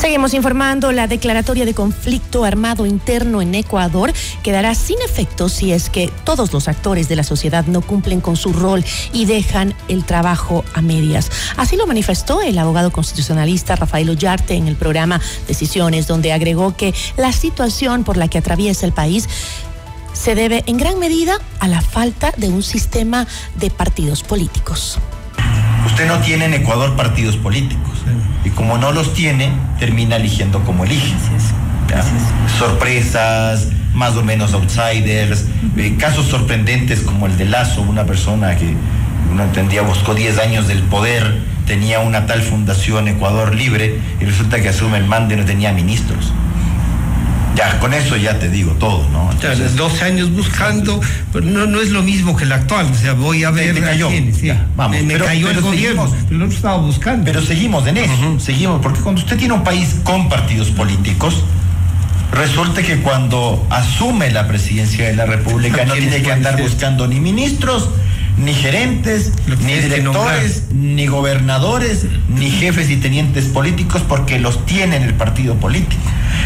[0.00, 5.90] Seguimos informando, la declaratoria de conflicto armado interno en Ecuador quedará sin efecto si es
[5.90, 8.82] que todos los actores de la sociedad no cumplen con su rol
[9.12, 11.30] y dejan el trabajo a medias.
[11.58, 16.94] Así lo manifestó el abogado constitucionalista Rafael Ollarte en el programa Decisiones, donde agregó que
[17.18, 19.28] la situación por la que atraviesa el país
[20.14, 24.98] se debe en gran medida a la falta de un sistema de partidos políticos.
[25.86, 27.90] Usted no tiene en Ecuador partidos políticos.
[28.44, 31.14] Y como no los tiene, termina eligiendo como elige.
[32.58, 35.46] Sorpresas, más o menos outsiders,
[35.76, 38.74] eh, casos sorprendentes como el de Lazo, una persona que
[39.30, 44.60] uno entendía buscó 10 años del poder, tenía una tal fundación Ecuador Libre y resulta
[44.60, 46.32] que asume el mando y no tenía ministros.
[47.60, 49.30] Ya, con eso ya te digo todo, ¿no?
[49.42, 50.98] Ya, 12 años buscando,
[51.30, 52.86] pero no, no es lo mismo que el actual.
[52.90, 53.74] O sea, voy a ver.
[53.74, 54.08] te cayó.
[54.08, 54.32] sí.
[54.44, 54.96] Ya, vamos.
[54.96, 56.04] Me, me Pero- cayó el gobierno.
[56.06, 56.24] seguimos.
[56.28, 57.24] Pero lo estaba buscando.
[57.26, 61.44] Pero seguimos en eso, seguimos, porque cuando usted tiene un país con partidos políticos,
[62.32, 66.62] resulta que cuando asume la presidencia de la República no ¿Quiénes tiene que andar ser?
[66.62, 67.90] buscando ni ministros,
[68.38, 69.32] ni gerentes,
[69.66, 75.56] ni directores, ni gobernadores, ni jefes y tenientes políticos, porque los tiene en el partido
[75.56, 76.00] político.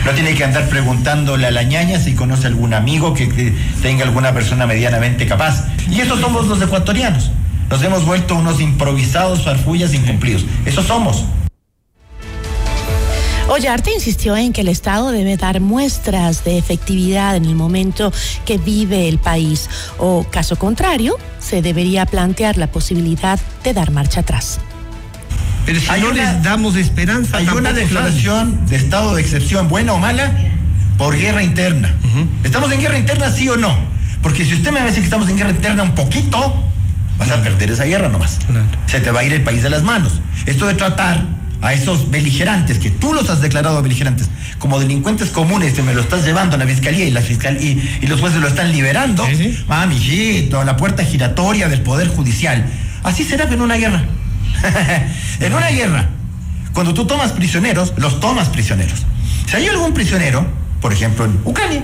[0.04, 4.32] No tiene que andar preguntándole a la ñaña si conoce algún amigo que, tenga alguna
[4.32, 5.66] persona medianamente capaz.
[5.90, 7.30] Y eso somos los ecuatorianos.
[7.70, 10.44] Nos hemos vuelto unos improvisados, farfullas incumplidos.
[10.66, 11.24] Eso somos.
[13.48, 18.12] Ollarte insistió en que el Estado debe dar muestras de efectividad en el momento
[18.46, 19.68] que vive el país,
[19.98, 24.60] o caso contrario, se debería plantear la posibilidad de dar marcha atrás.
[25.66, 27.36] Pero si Hay no una- les damos esperanza.
[27.38, 30.32] Hay una declaración de estado de excepción, buena o mala,
[30.98, 31.94] por guerra interna.
[32.44, 33.76] ¿Estamos en guerra interna, sí o no?
[34.22, 36.64] Porque si usted me decir que estamos en guerra interna un poquito,
[37.18, 38.38] vas a perder esa guerra nomás.
[38.86, 40.20] Se te va a ir el país de las manos.
[40.46, 41.22] Esto de tratar
[41.62, 46.02] a esos beligerantes, que tú los has declarado beligerantes, como delincuentes comunes, que me lo
[46.02, 49.26] estás llevando a la fiscalía y, la fiscal, y, y los jueces lo están liberando,
[49.68, 52.66] ah, mijito, la puerta giratoria del Poder Judicial.
[53.02, 54.04] Así será en una guerra.
[55.40, 56.08] en una guerra,
[56.72, 59.00] cuando tú tomas prisioneros, los tomas prisioneros.
[59.48, 60.46] Si hay algún prisionero,
[60.80, 61.82] por ejemplo en Ucrania,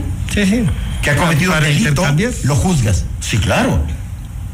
[1.02, 2.02] que ha cometido un delito,
[2.44, 3.04] lo juzgas.
[3.20, 3.82] Sí, claro.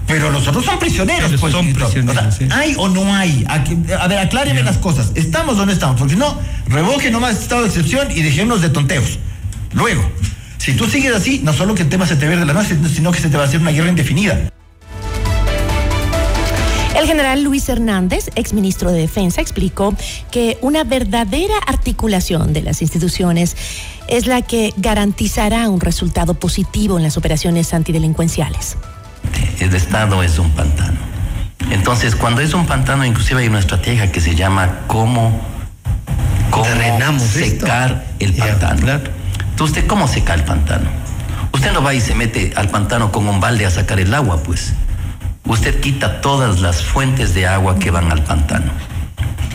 [0.06, 1.32] Pero los otros son prisioneros.
[1.40, 1.84] Pues, son Tito.
[1.86, 2.46] O sea, prisioneros, sí.
[2.52, 3.44] ¿Hay o no hay?
[3.48, 5.10] Aquí- A ver, acláreme las cosas.
[5.16, 5.96] ¿Estamos o no estamos?
[5.98, 6.38] Porque si no,
[6.68, 9.18] revoque nomás estado de excepción y dejémonos de tonteos.
[9.72, 10.08] Luego,
[10.58, 12.76] si tú sigues así, no solo que el tema se te ve de la noche,
[12.94, 14.38] sino que se te va a hacer una guerra indefinida.
[16.96, 19.94] El general Luis Hernández, exministro de Defensa, explicó
[20.30, 23.54] que una verdadera articulación de las instituciones
[24.08, 28.78] es la que garantizará un resultado positivo en las operaciones antidelincuenciales.
[29.60, 30.96] El Estado es un pantano.
[31.70, 35.38] Entonces, cuando es un pantano, inclusive hay una estrategia que se llama cómo,
[36.50, 36.64] cómo
[37.18, 38.80] secar el pantano.
[39.50, 40.88] Entonces, ¿usted cómo seca el pantano?
[41.52, 44.42] Usted no va y se mete al pantano con un balde a sacar el agua,
[44.42, 44.72] pues.
[45.46, 48.72] Usted quita todas las fuentes de agua que van al pantano.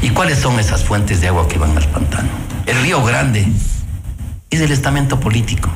[0.02, 2.30] ¿Y cuáles son esas fuentes de agua que van al pantano?
[2.66, 3.46] El río Grande
[4.50, 5.70] es el estamento político.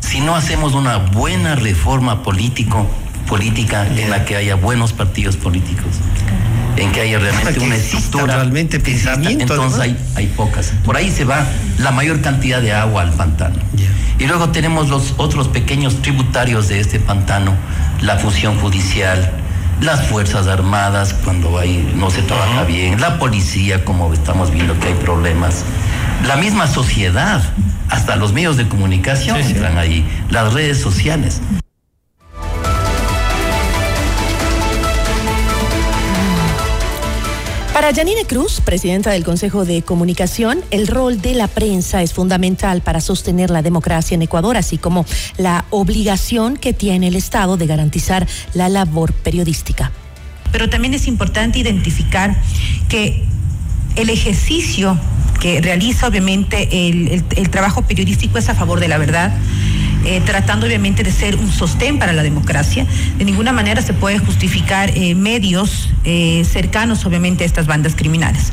[0.00, 2.86] Si no hacemos una buena reforma político,
[3.28, 5.96] política en la que haya buenos partidos políticos,
[6.76, 10.72] en que haya realmente Que una estructura, realmente pensamiento, entonces hay, hay pocas.
[10.82, 11.44] Por ahí se va
[11.78, 13.56] la mayor cantidad de agua al pantano.
[14.18, 17.54] Y luego tenemos los otros pequeños tributarios de este pantano,
[18.00, 19.30] la función judicial,
[19.80, 24.88] las Fuerzas Armadas cuando hay, no se trabaja bien, la policía como estamos viendo que
[24.88, 25.64] hay problemas,
[26.26, 27.42] la misma sociedad,
[27.88, 31.40] hasta los medios de comunicación entran ahí, las redes sociales.
[37.78, 42.80] Para Janine Cruz, presidenta del Consejo de Comunicación, el rol de la prensa es fundamental
[42.82, 45.06] para sostener la democracia en Ecuador, así como
[45.36, 49.92] la obligación que tiene el Estado de garantizar la labor periodística.
[50.50, 52.34] pero también es importante identificar
[52.88, 53.24] que
[53.94, 54.98] el ejercicio
[55.40, 59.32] que realiza obviamente el, el- trabajo periodístico es a favor de la verdad,
[60.08, 62.86] eh, tratando obviamente de ser un sostén para la democracia.
[63.18, 68.50] De ninguna manera se puede justificar eh, medios eh, cercanos obviamente a estas bandas criminales.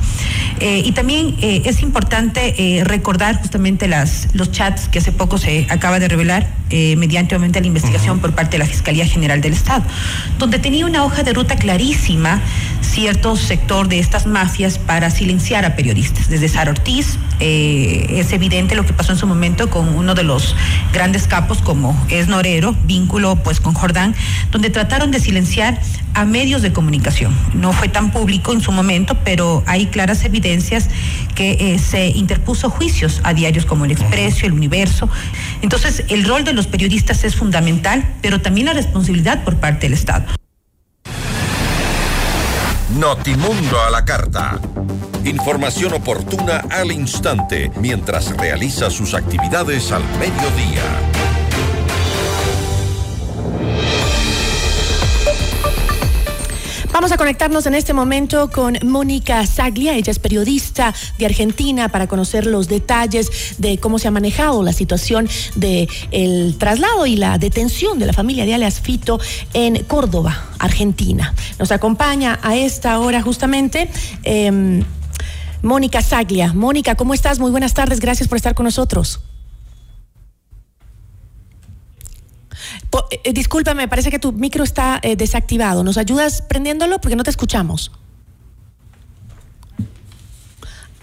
[0.60, 6.08] Y también es importante recordar justamente las, los chats que hace poco se acaba de
[6.08, 9.84] revelar mediante obviamente la investigación por parte de la Fiscalía General del Estado,
[10.40, 12.42] donde tenía una hoja de ruta clarísima
[12.82, 16.30] cierto sector de estas mafias para silenciar a periodistas.
[16.30, 20.56] Desde Sara Ortiz, es evidente lo que pasó en su momento con uno de los
[20.94, 24.16] grandes capos como es Norero, vínculo pues con Jordán,
[24.52, 25.80] donde trataron de silenciar
[26.14, 27.36] a medios de comunicación.
[27.54, 30.90] No fue tan público en su momento, pero hay claras evidencias
[31.36, 35.10] que eh, se interpuso juicios a diarios como El Expreso, El Universo.
[35.62, 39.94] Entonces, el rol de los periodistas es fundamental, pero también la responsabilidad por parte del
[39.94, 40.26] Estado.
[42.98, 44.60] Notimundo a la carta.
[45.26, 50.84] Información oportuna al instante mientras realiza sus actividades al mediodía.
[56.96, 62.08] Vamos a conectarnos en este momento con Mónica Saglia, ella es periodista de Argentina para
[62.08, 67.38] conocer los detalles de cómo se ha manejado la situación de el traslado y la
[67.38, 69.20] detención de la familia de alias Fito
[69.54, 71.34] en Córdoba, Argentina.
[71.60, 73.90] Nos acompaña a esta hora justamente
[74.24, 74.86] em,
[75.62, 76.54] Mónica Saglia.
[76.54, 77.40] Mónica, ¿cómo estás?
[77.40, 79.22] Muy buenas tardes, gracias por estar con nosotros.
[83.24, 85.84] eh, discúlpame, parece que tu micro está eh, desactivado.
[85.84, 87.00] ¿Nos ayudas prendiéndolo?
[87.00, 87.92] Porque no te escuchamos.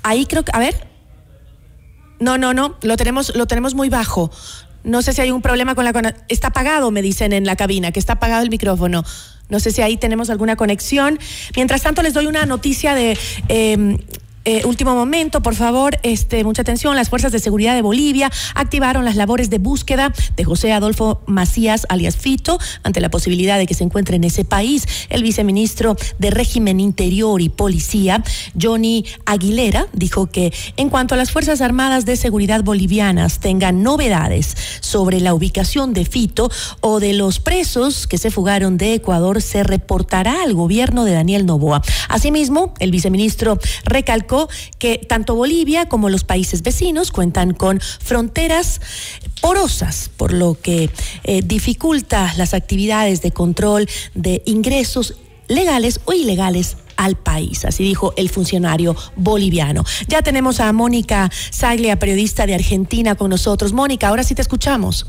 [0.02, 0.88] Ahí creo que, a ver.
[2.20, 4.30] No, no, no, lo tenemos, lo tenemos muy bajo.
[4.84, 7.92] No sé si hay un problema con la Está apagado, me dicen en la cabina,
[7.92, 9.04] que está apagado el micrófono.
[9.48, 11.18] No sé si ahí tenemos alguna conexión.
[11.56, 13.98] Mientras tanto, les doy una noticia de em,
[14.44, 16.96] eh, último momento, por favor, este, mucha atención.
[16.96, 21.86] Las fuerzas de seguridad de Bolivia activaron las labores de búsqueda de José Adolfo Macías,
[21.88, 24.86] alias Fito, ante la posibilidad de que se encuentre en ese país.
[25.10, 28.24] El viceministro de Régimen Interior y Policía,
[28.60, 34.56] Johnny Aguilera, dijo que en cuanto a las Fuerzas Armadas de Seguridad bolivianas tengan novedades
[34.80, 39.62] sobre la ubicación de Fito o de los presos que se fugaron de Ecuador, se
[39.62, 41.82] reportará al gobierno de Daniel Novoa.
[42.08, 44.31] Asimismo, el viceministro recalcó
[44.78, 48.80] que tanto Bolivia como los países vecinos cuentan con fronteras
[49.40, 50.90] porosas, por lo que
[51.24, 55.14] eh, dificulta las actividades de control de ingresos
[55.48, 59.84] legales o ilegales al país, así dijo el funcionario boliviano.
[60.08, 63.72] Ya tenemos a Mónica Saglia, periodista de Argentina, con nosotros.
[63.72, 65.06] Mónica, ahora sí te escuchamos.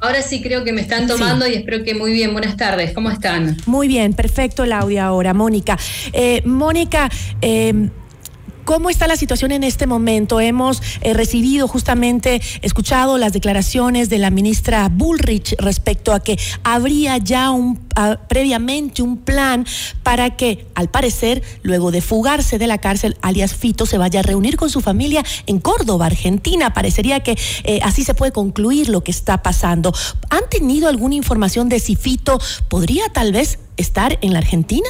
[0.00, 2.32] Ahora sí creo que me están tomando y espero que muy bien.
[2.32, 3.56] Buenas tardes, ¿cómo están?
[3.66, 5.78] Muy bien, perfecto el audio ahora, Mónica.
[6.12, 7.88] Eh, Mónica, eh,
[8.66, 10.40] ¿Cómo está la situación en este momento?
[10.40, 17.16] Hemos eh, recibido justamente, escuchado las declaraciones de la ministra Bullrich respecto a que habría
[17.18, 17.86] ya un
[18.28, 19.64] previamente un plan
[20.02, 24.22] para que, al parecer, luego de fugarse de la cárcel, alias Fito, se vaya a
[24.24, 26.74] reunir con su familia en Córdoba, Argentina.
[26.74, 29.94] Parecería que eh, así se puede concluir lo que está pasando.
[30.28, 34.88] ¿Han tenido alguna información de si Fito podría tal vez estar en la Argentina?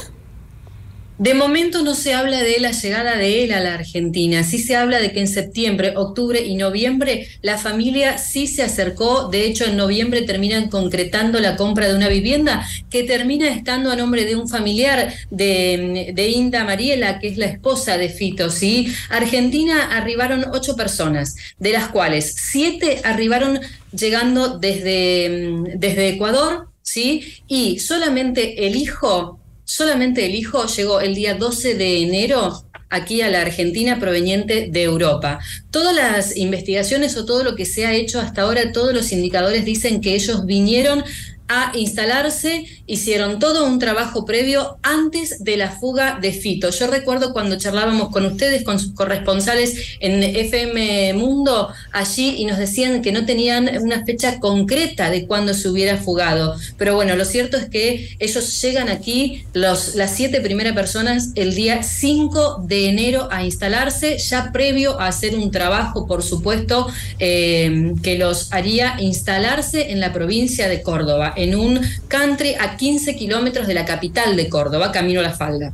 [1.19, 4.75] De momento no se habla de la llegada de él a la Argentina, sí se
[4.75, 9.65] habla de que en septiembre, octubre y noviembre la familia sí se acercó, de hecho
[9.65, 14.35] en noviembre terminan concretando la compra de una vivienda que termina estando a nombre de
[14.35, 18.93] un familiar de, Inda Mariela, que es la esposa de Fito, ¿sí?
[19.09, 23.59] Argentina arribaron ocho personas, de las cuales siete arribaron
[23.91, 27.41] llegando desde, desde Ecuador, ¿sí?
[27.47, 33.29] Y solamente el hijo solamente el hijo llegó el día 12 de enero aquí a
[33.29, 35.39] la Argentina proveniente de Europa.
[35.71, 39.65] Todas las investigaciones o todo lo que se ha hecho hasta ahora, todos los indicadores
[39.65, 41.03] dicen que ellos vinieron
[41.47, 46.69] a instalarse, hicieron todo un trabajo previo antes de la fuga de Fito.
[46.69, 52.57] Yo recuerdo cuando charlábamos con ustedes, con sus corresponsales en FM Mundo, allí, y nos
[52.57, 56.55] decían que no tenían una fecha concreta de cuándo se hubiera fugado.
[56.77, 61.55] Pero bueno, lo cierto es que ellos llegan aquí, los, las siete primeras personas, el
[61.55, 66.87] día 5 de enero a instalarse, ya previo a hacer un trabajo, por supuesto,
[67.19, 73.15] eh, que los haría instalarse en la provincia de Córdoba en un country a 15
[73.15, 75.73] kilómetros de la capital de Córdoba, camino a la falda.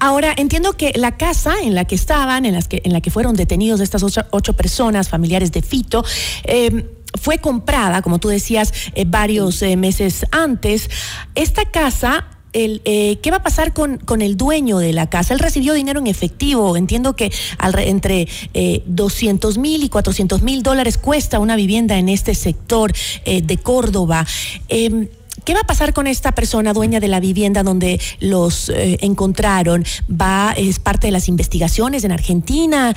[0.00, 3.10] Ahora, entiendo que la casa en la que estaban, en, las que, en la que
[3.10, 6.04] fueron detenidos estas ocho, personas, familiares de Fito,
[6.44, 6.84] em,
[7.20, 10.88] fue comprada, como tú decías, eh, varios eh, meses antes.
[11.34, 15.34] Esta casa eh, ¿qué va a pasar con, con, el dueño de la casa?
[15.34, 16.76] Él recibió dinero en efectivo.
[16.76, 17.32] Entiendo que
[17.78, 22.92] entre eh, 200 mil y 400 mil dólares cuesta una vivienda en este sector
[23.24, 24.26] eh, de Córdoba.
[24.68, 25.08] Em,
[25.44, 29.84] ¿Qué va a pasar con esta persona dueña de la vivienda donde los eh, encontraron?
[30.08, 32.94] ¿Va, es parte de las investigaciones en Argentina?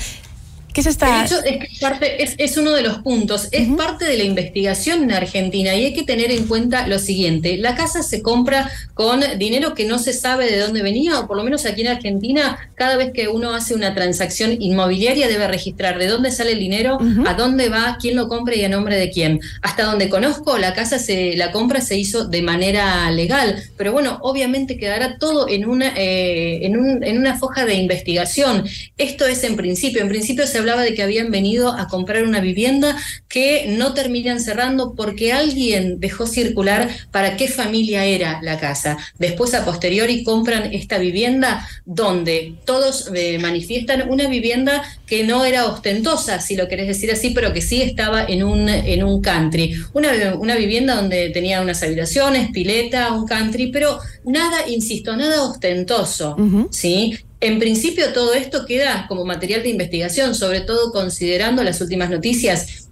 [0.75, 1.23] ¿Qué es esta?
[1.23, 3.47] es, parte, es, uno de los puntos.
[3.53, 7.55] Es parte de la investigación en Argentina y hay que tener en cuenta lo siguiente.
[7.55, 11.37] La casa se compra con dinero que no se sabe de dónde venía, o por
[11.37, 15.97] lo menos aquí en Argentina, cada vez que uno hace una transacción inmobiliaria debe registrar
[15.97, 19.09] de dónde sale el dinero, a dónde va, quién lo compra y a nombre de
[19.11, 19.39] quién.
[19.61, 24.19] Hasta donde conozco, la casa se, la compra se hizo de manera legal, pero bueno,
[24.23, 28.65] obviamente quedará todo en una, eh, en, un, en una foja de investigación.
[28.97, 30.01] Esto es en principio.
[30.01, 32.97] En principio se hablaba de que habían venido a comprar una vivienda
[33.27, 38.97] que no terminan cerrando porque alguien dejó circular para qué familia era la casa.
[39.19, 45.67] Después, a posteriori, compran esta vivienda donde todos eh, manifiestan una vivienda que no era
[45.67, 49.75] ostentosa, si lo querés decir así, pero que sí estaba en un, en un country.
[49.93, 56.35] Una, una vivienda donde tenía unas habitaciones, pileta, un country, pero nada, insisto, nada ostentoso,
[56.71, 57.15] ¿sí?
[57.39, 62.89] En principio todo esto queda como material de investigación, sobre todo considerando las últimas noticias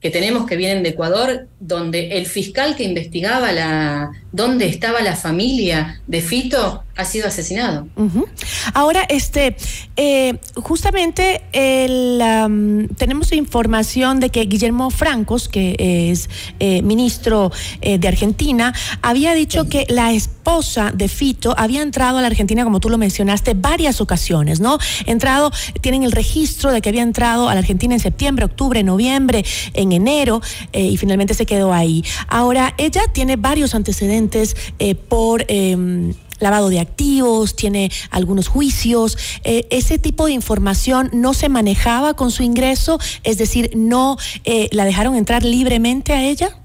[0.00, 5.14] que tenemos que vienen de Ecuador, donde el fiscal que investigaba la, dónde estaba la
[5.14, 7.88] familia de Fito ha sido asesinado.
[8.74, 9.56] Ahora, este,
[9.96, 16.28] eh, justamente el, tenemos información de que Guillermo Francos, que es
[16.60, 22.20] eh, ministro eh, de Argentina, había dicho que la esposa de Fito había entrado a
[22.20, 24.78] la Argentina, como tú lo mencionaste, varias ocasiones, ¿no?
[25.06, 29.44] Entrado, tienen el registro de que había entrado a la Argentina en septiembre, octubre, noviembre,
[29.72, 32.04] en enero, y finalmente se quedó ahí.
[32.28, 34.21] Ahora, ella tiene varios antecedentes
[35.08, 39.16] por em, lavado de activos, tiene algunos juicios.
[39.44, 44.68] Eh, ese tipo de información no se manejaba con su ingreso, es decir, no eh,
[44.72, 46.58] la dejaron entrar libremente a ella.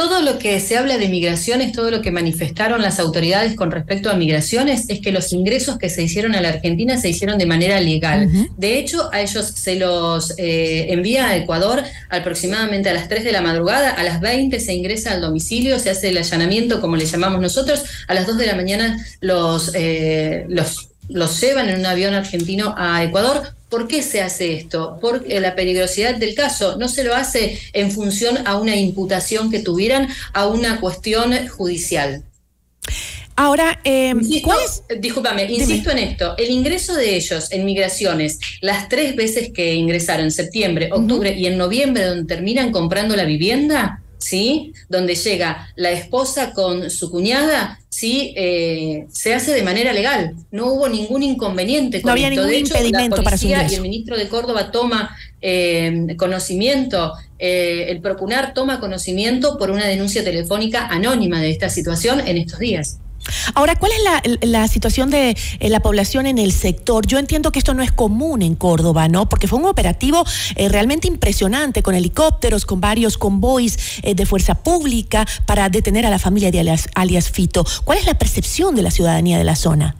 [0.00, 4.08] Todo lo que se habla de migraciones, todo lo que manifestaron las autoridades con respecto
[4.08, 7.44] a migraciones, es que los ingresos que se hicieron a la Argentina se hicieron de
[7.44, 8.26] manera legal.
[8.56, 13.32] De hecho, a ellos se los eh, envía a Ecuador aproximadamente a las 3 de
[13.32, 17.04] la madrugada, a las 20 se ingresa al domicilio, se hace el allanamiento, como le
[17.04, 21.86] llamamos nosotros, a las 2 de la mañana los, eh, los los llevan en un
[21.86, 23.52] avión argentino a Ecuador.
[23.70, 24.98] ¿Por qué se hace esto?
[25.00, 26.76] Por la peligrosidad del caso.
[26.76, 32.24] No se lo hace en función a una imputación que tuvieran, a una cuestión judicial.
[33.36, 34.50] Ahora, eh, insisto,
[34.98, 40.26] discúlpame, insisto en esto, el ingreso de ellos en migraciones, las tres veces que ingresaron,
[40.26, 44.72] en septiembre, octubre y en noviembre, donde terminan comprando la vivienda, ¿sí?
[44.88, 48.32] Donde llega la esposa con su cuñada, ¿sí?
[48.36, 50.34] Eh, se hace de manera legal.
[50.50, 52.00] No hubo ningún inconveniente.
[52.00, 57.14] Con no había ningún impedimento para su Y el ministro de Córdoba toma eh, conocimiento,
[57.38, 62.58] eh, el Procunar toma conocimiento por una denuncia telefónica anónima de esta situación en estos
[62.58, 63.00] días.
[63.54, 67.06] Ahora, ¿cuál es la, situación de eh, la población en el sector?
[67.06, 69.28] Yo entiendo que esto no es común en Córdoba, ¿no?
[69.28, 70.24] Porque fue un operativo
[70.56, 76.10] eh, realmente impresionante con helicópteros, con varios convoys eh, de fuerza pública para detener a
[76.10, 77.64] la familia de alias, alias Fito.
[77.84, 79.96] ¿Cuál es la percepción de la ciudadanía de la zona?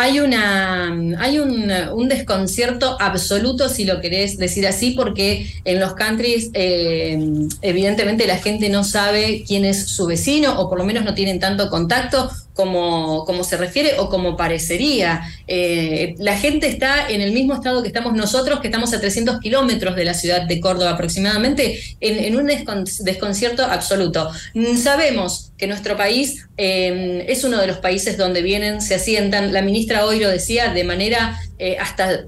[0.00, 0.86] Hay una
[1.18, 7.18] hay un, desconcierto absoluto si lo querés decir así porque en los countries eh,
[7.60, 11.38] evidentemente la gente no sabe quién es su vecino o por lo menos no tienen
[11.38, 12.30] tanto contacto
[12.60, 15.22] como, se refiere o como parecería.
[15.46, 19.40] Eh, la gente está en el mismo estado que estamos nosotros, que estamos a 300
[19.40, 24.30] kilómetros de la ciudad de Córdoba aproximadamente, en, un desconcierto absoluto.
[24.54, 29.52] Mm, sabemos que nuestro país eh, es uno de los países donde vienen, se asientan,
[29.52, 32.24] la ministra hoy lo decía, de manera eh, hasta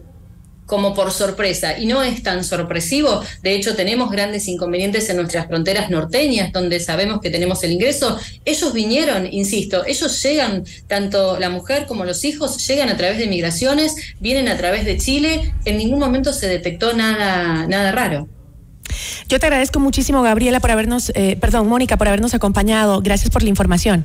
[0.66, 3.22] como por sorpresa y no es tan sorpresivo.
[3.42, 8.18] De hecho, tenemos grandes inconvenientes en nuestras fronteras norteñas, donde sabemos que tenemos el ingreso.
[8.44, 13.26] Ellos vinieron, insisto, ellos llegan, tanto la mujer como los hijos, llegan a través de
[13.26, 15.54] migraciones, vienen a través de Chile.
[15.64, 18.28] En ningún momento se detectó nada, nada raro.
[19.28, 23.00] Yo te agradezco muchísimo, Gabriela, por habernos, eh, perdón, Mónica, por habernos acompañado.
[23.00, 24.04] Gracias por la información.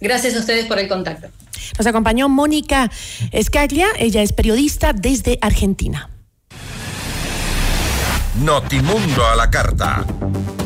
[0.00, 1.28] Gracias a ustedes por el contacto.
[1.76, 2.90] Nos acompañó Mónica
[3.32, 6.10] Escaglia, ella es periodista desde Argentina.
[8.42, 10.04] Notimundo a la carta.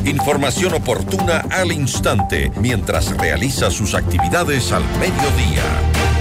[0.05, 6.12] Información oportuna al instante mientras realiza sus actividades al mediodía.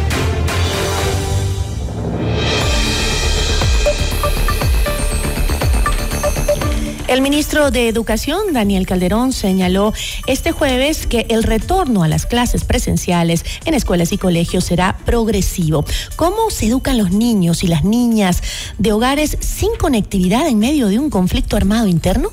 [7.12, 9.92] El ministro de Educación, Daniel Calderón, señaló
[10.26, 15.84] este jueves que el retorno a las clases presenciales en escuelas y colegios será progresivo.
[16.16, 18.42] ¿Cómo se educan los niños y las niñas
[18.78, 22.30] de hogares sin conectividad en medio de un conflicto armado interno?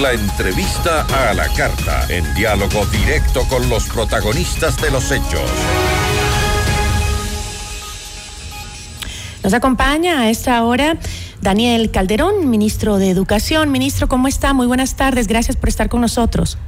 [0.00, 5.50] La entrevista a la carta, en diálogo directo con los protagonistas de los hechos.
[9.42, 10.98] Nos acompaña a esta hora
[11.42, 13.72] Daniel Calderón, ministro de Educación.
[13.72, 14.52] Ministro, ¿cómo está?
[14.52, 15.26] Muy buenas tardes.
[15.26, 16.58] Gracias por estar con nosotros.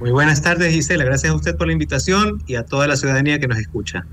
[0.00, 1.04] Muy buenas tardes, Gisela.
[1.04, 4.06] Gracias a usted por la invitación y a toda la ciudadanía que nos escucha.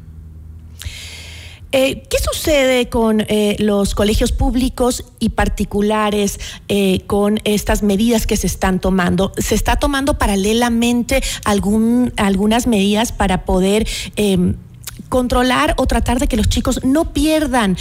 [1.71, 8.37] Eh, ¿Qué sucede con eh, los colegios públicos y particulares eh, con estas medidas que
[8.37, 9.33] se están tomando?
[9.37, 14.55] ¿Se está tomando paralelamente algún, algunas medidas para poder em,
[15.09, 17.77] controlar o tratar de que los chicos no pierdan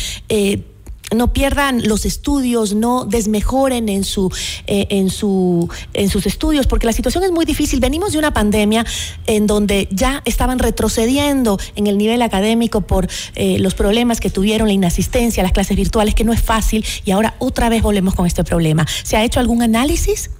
[1.14, 4.32] no pierdan los estudios, no desmejoren en su,
[4.66, 7.80] eh, en su, en sus estudios, porque la situación es muy difícil.
[7.80, 8.84] Venimos de una pandemia
[9.26, 14.68] en donde ya estaban retrocediendo en el nivel académico por eh, los problemas que tuvieron,
[14.68, 18.26] la inasistencia, las clases virtuales, que no es fácil, y ahora otra vez volvemos con
[18.26, 18.86] este problema.
[19.02, 20.30] ¿Se ha hecho algún análisis?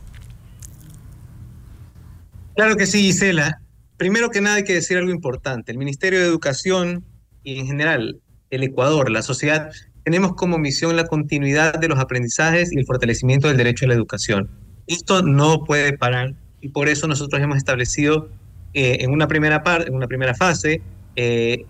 [2.55, 3.61] Claro que sí, Gisela.
[3.97, 5.73] Primero que nada hay que decir algo importante.
[5.73, 7.05] El Ministerio de Educación
[7.43, 9.71] y en general el Ecuador, la sociedad,
[10.05, 13.95] tenemos como misión la continuidad de los aprendizajes y el fortalecimiento del derecho a la
[13.95, 14.51] educación.
[14.87, 18.29] Esto no puede parar y por eso nosotros hemos establecido
[18.75, 20.83] eh, en, una primera parte, en una primera fase
[21.17, 21.65] eh,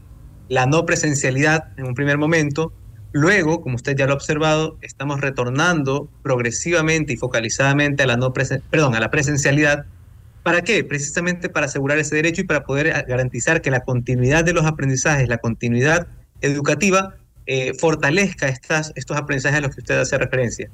[0.49, 2.73] la no presencialidad en un primer momento.
[3.13, 8.33] Luego, como usted ya lo ha observado, estamos retornando progresivamente y focalizadamente a la, no
[8.33, 9.87] perdón, a la presencialidad.
[10.43, 10.83] ¿Para qué?
[10.83, 15.29] Precisamente para asegurar ese derecho y para poder garantizar que la continuidad de los aprendizajes,
[15.29, 16.09] la continuidad
[16.41, 17.15] educativa,
[17.47, 20.71] eh, fortalezca estos aprendizajes a los que usted hace referencia.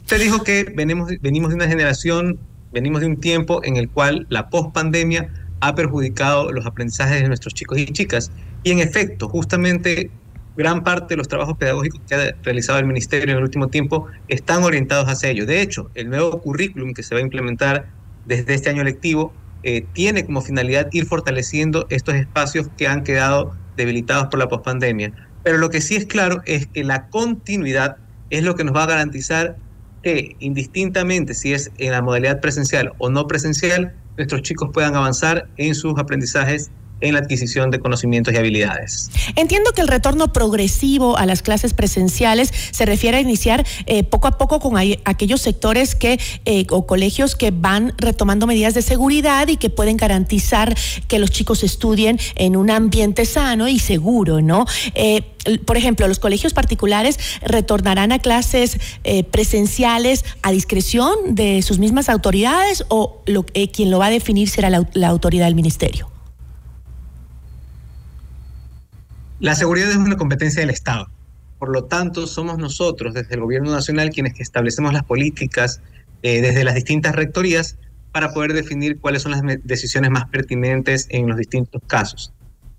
[0.00, 2.38] Usted dijo que venimos, venimos de una generación,
[2.72, 5.28] venimos de un tiempo en el cual la pospandemia
[5.60, 8.30] ha perjudicado los aprendizajes de nuestros chicos y chicas.
[8.62, 10.10] Y en efecto, justamente
[10.56, 14.06] gran parte de los trabajos pedagógicos que ha realizado el Ministerio en el último tiempo
[14.28, 15.46] están orientados hacia ello.
[15.46, 17.86] De hecho, el nuevo currículum que se va a implementar
[18.24, 23.54] desde este año lectivo eh, tiene como finalidad ir fortaleciendo estos espacios que han quedado
[23.76, 25.12] debilitados por la pospandemia.
[25.46, 27.98] Pero lo que sí es claro es que la continuidad
[28.30, 29.56] es lo que nos va a garantizar
[30.02, 35.48] que indistintamente si es en la modalidad presencial o no presencial, nuestros chicos puedan avanzar
[35.56, 39.10] en sus aprendizajes en la adquisición de conocimientos y habilidades.
[39.36, 44.28] Entiendo que el retorno progresivo a las clases presenciales se refiere a iniciar eh, poco
[44.28, 49.48] a poco con aquellos sectores que eh, o colegios que van retomando medidas de seguridad
[49.48, 50.76] y que pueden garantizar
[51.08, 54.64] que los chicos estudien en un ambiente sano y seguro, ¿no?
[54.94, 55.22] Eh,
[55.64, 58.78] por ejemplo, los colegios particulares retornarán a clases
[59.30, 63.22] presenciales a discreción de sus mismas autoridades o
[63.72, 66.15] quien lo va a definir será la autoridad del ministerio.
[69.38, 71.08] La seguridad es una competencia del Estado.
[71.58, 75.82] Por lo tanto, somos nosotros, desde el Gobierno Nacional, quienes establecemos las políticas
[76.22, 77.76] eh, desde las distintas rectorías
[78.12, 82.32] para poder definir cuáles son las decisiones más pertinentes en los distintos casos.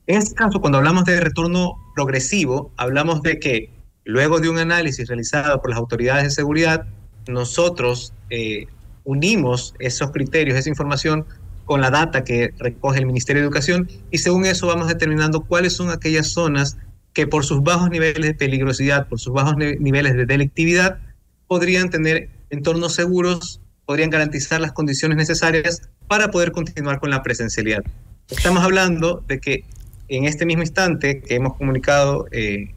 [0.07, 3.69] En este caso, cuando hablamos de retorno progresivo, hablamos de que
[4.03, 6.87] luego de un análisis realizado por las autoridades de seguridad,
[7.27, 8.65] nosotros eh,
[9.03, 11.25] unimos esos criterios, esa información
[11.68, 15.74] con la data que recoge el Ministerio de Educación y según eso vamos determinando cuáles
[15.74, 16.78] son aquellas zonas
[17.13, 20.99] que por sus bajos niveles de peligrosidad, por sus bajos niveles de delictividad,
[21.45, 27.84] podrían tener entornos seguros, podrían garantizar las condiciones necesarias para poder continuar con la presencialidad.
[28.30, 29.65] Estamos hablando de que
[30.07, 32.72] en este mismo instante que hemos comunicado eh,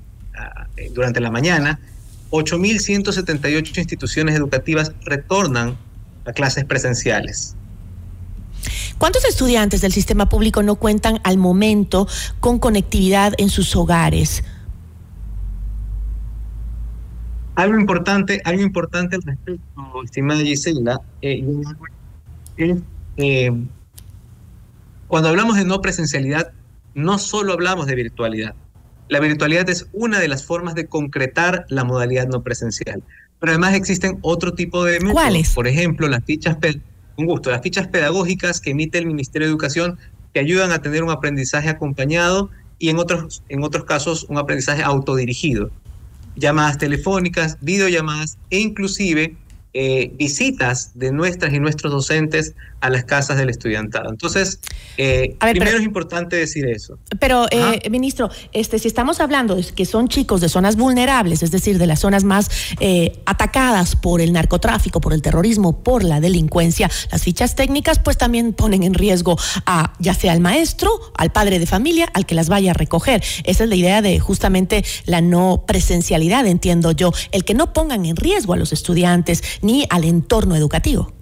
[0.93, 1.79] durante la mañana,
[2.31, 5.77] 8.178 instituciones educativas retornan
[6.25, 7.55] a clases presenciales.
[8.99, 12.07] ¿Cuántos estudiantes del sistema público no cuentan al momento
[12.41, 14.45] con conectividad en sus hogares?
[17.55, 21.45] Algo importante, algo importante al respecto, estimada Gisela, eh,
[23.17, 23.51] eh,
[25.09, 26.53] cuando hablamos de no presencialidad,
[26.95, 28.55] no solo hablamos de virtualidad.
[29.09, 33.03] La virtualidad es una de las formas de concretar la modalidad no presencial.
[33.41, 35.15] Pero además existen otro tipo de métodos.
[35.15, 35.55] ¿Cuáles?
[35.55, 36.57] Por ejemplo, las fichas
[37.21, 37.51] un gusto.
[37.51, 39.99] Las fichas pedagógicas que emite el Ministerio de Educación
[40.33, 44.83] que ayudan a tener un aprendizaje acompañado y en otros, en otros casos un aprendizaje
[44.83, 45.71] autodirigido.
[46.37, 49.37] Llamadas telefónicas, videollamadas e inclusive
[49.73, 54.11] eh, visitas de nuestras y nuestros docentes a las casas del estudiantado.
[54.11, 54.59] Entonces,
[54.97, 56.99] eh, primero es importante decir eso.
[57.21, 61.53] Pero, eh, ministro, este, si estamos hablando de que son chicos de zonas vulnerables, es
[61.53, 62.51] decir, de las zonas más
[63.27, 68.55] atacadas por el narcotráfico, por el terrorismo, por la delincuencia, las fichas técnicas pues también
[68.55, 72.49] ponen en riesgo a ya sea al maestro, al padre de familia, al que las
[72.49, 73.23] vaya a recoger.
[73.45, 78.07] Esa es la idea de justamente la no presencialidad, entiendo yo, el que no pongan
[78.07, 81.13] en riesgo a los estudiantes ni al entorno educativo.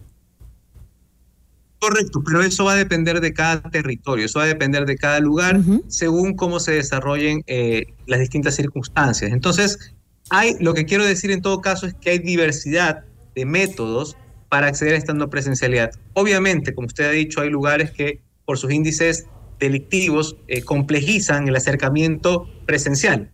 [1.81, 5.21] Correcto, pero eso va a depender de cada territorio, eso va a depender de cada
[5.21, 9.31] lugar según cómo se desarrollen eh, las distintas circunstancias.
[9.31, 9.95] Entonces,
[10.29, 13.05] hay, lo que quiero decir en todo caso es que hay diversidad
[13.37, 14.17] de métodos
[14.49, 15.93] para acceder a esta no presencialidad.
[16.15, 19.27] Obviamente, como usted ha dicho, hay lugares que por sus índices
[19.61, 23.31] delictivos eh, complejizan el acercamiento presencial.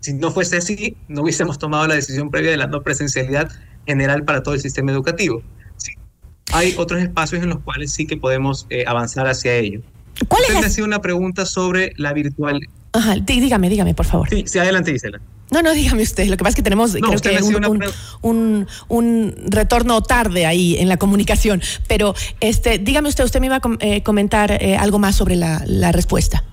[0.00, 3.50] Si no fuese así, no hubiésemos tomado la decisión previa de la no presencialidad
[3.86, 5.42] general para todo el sistema educativo.
[6.52, 9.80] Hay otros espacios en los cuales sí que podemos eh, avanzar hacia ello.
[10.28, 12.60] ¿Cuál Usted me hacía una pregunta sobre la virtual.
[12.92, 14.28] Ajá, dígame, dígame, por favor.
[14.28, 15.20] Sí, sí adelante, Gisela.
[15.50, 16.26] No, no, dígame usted.
[16.28, 17.42] Lo que pasa es que tenemos creo que
[18.22, 21.62] un, un, retorno tarde ahí en la comunicación.
[21.88, 25.62] Pero este, dígame usted, usted me iba a eh, comentar eh, algo más sobre la,
[25.66, 26.44] la, respuesta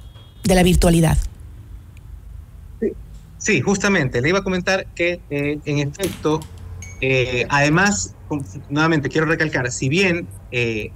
[0.43, 1.17] de la virtualidad.
[3.37, 4.21] Sí, justamente.
[4.21, 6.41] Le iba a comentar que en efecto
[7.01, 8.15] eh, además,
[8.69, 10.91] nuevamente quiero recalcar, si bien eh,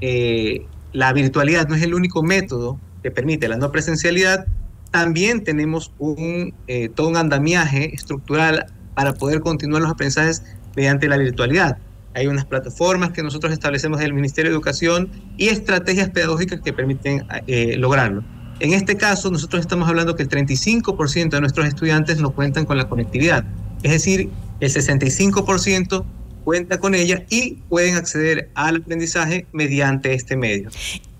[0.00, 4.46] eh, la virtualidad no es el único método que permite la no presencialidad,
[4.90, 10.42] también tenemos un, eh, todo un andamiaje estructural para poder continuar los aprendizajes
[10.74, 11.78] mediante la virtualidad.
[12.14, 17.26] Hay unas plataformas que nosotros establecemos del Ministerio de Educación y estrategias pedagógicas que permiten
[17.46, 18.24] eh, lograrlo.
[18.58, 22.78] En este caso, nosotros estamos hablando que el 35% de nuestros estudiantes no cuentan con
[22.78, 23.44] la conectividad.
[23.82, 24.30] Es decir,
[24.60, 26.04] el 65%
[26.44, 30.70] cuenta con ella y pueden acceder al aprendizaje mediante este medio.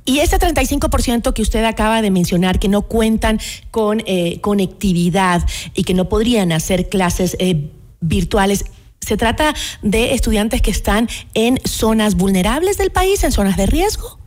[0.05, 3.41] Y ese 35% que usted acaba de mencionar, que no cuentan
[3.72, 7.70] con eh, conectividad y que no podrían hacer clases eh,
[8.01, 8.66] virtuales,
[9.01, 14.20] ¿se trata de estudiantes que están en zonas vulnerables del país, en zonas de riesgo?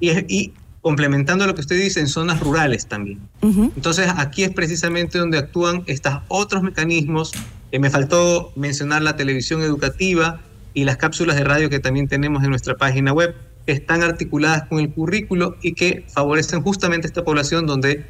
[0.00, 0.52] Y, y
[0.82, 3.20] complementando lo que usted dice, en zonas rurales también.
[3.40, 7.32] Entonces, aquí es precisamente donde actúan estos otros mecanismos.
[7.70, 10.40] Eh, me faltó mencionar la televisión educativa
[10.74, 14.64] y las cápsulas de radio que también tenemos en nuestra página web que están articuladas
[14.64, 18.04] con el currículo y que favorecen justamente esta población donde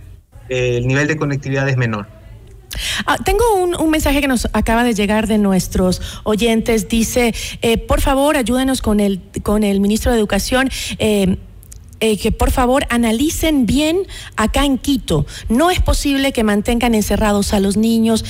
[0.49, 2.07] eh, el nivel de conectividad es menor.
[3.05, 6.89] Ah, tengo un, mensaje que nos acaba de llegar de nuestros oyentes.
[6.89, 10.71] Dice, eh, por favor, ayúdenos con el, con el ministro de Educación.
[10.99, 11.37] Eh,
[12.21, 14.03] que por favor analicen bien
[14.37, 15.25] acá en Quito.
[15.49, 18.25] No es posible que mantengan encerrados a los niños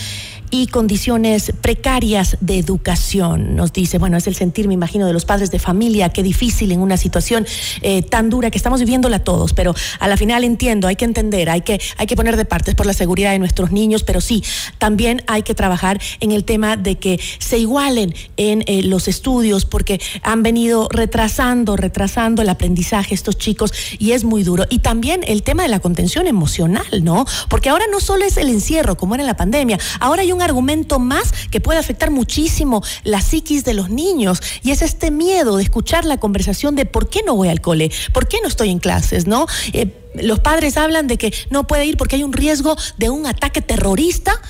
[0.53, 3.57] y condiciones precarias de educación.
[3.57, 6.71] Nos dice, bueno, es el sentir, me imagino, de los padres de familia, qué difícil
[6.73, 7.47] en una situación
[7.81, 11.49] eh, tan dura que estamos viviéndola todos, pero a la final entiendo, hay que entender,
[11.49, 14.45] hay que, hay que poner de partes por la seguridad de nuestros niños, pero sí,
[14.77, 19.65] también hay que trabajar en el tema de que se igualen en eh, los estudios,
[19.65, 24.67] porque han venido retrasando, retrasando el aprendizaje estos chicos y es muy duro.
[24.69, 27.25] Y también el tema de la contención emocional, ¿no?
[27.49, 30.42] Porque ahora no solo es el encierro, como era en la pandemia, ahora hay un
[30.43, 35.57] argumento más que puede afectar muchísimo la psiquis de los niños y es este miedo
[35.57, 38.71] de escuchar la conversación de por qué no voy al cole, por qué no estoy
[38.71, 39.47] en clases, ¿no?
[39.73, 43.27] Eh, los padres hablan de que no puede ir porque hay un riesgo de un
[43.27, 44.41] ataque terrorista.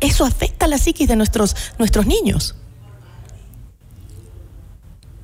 [0.00, 2.54] Eso afecta la psiquis de nuestros, nuestros niños.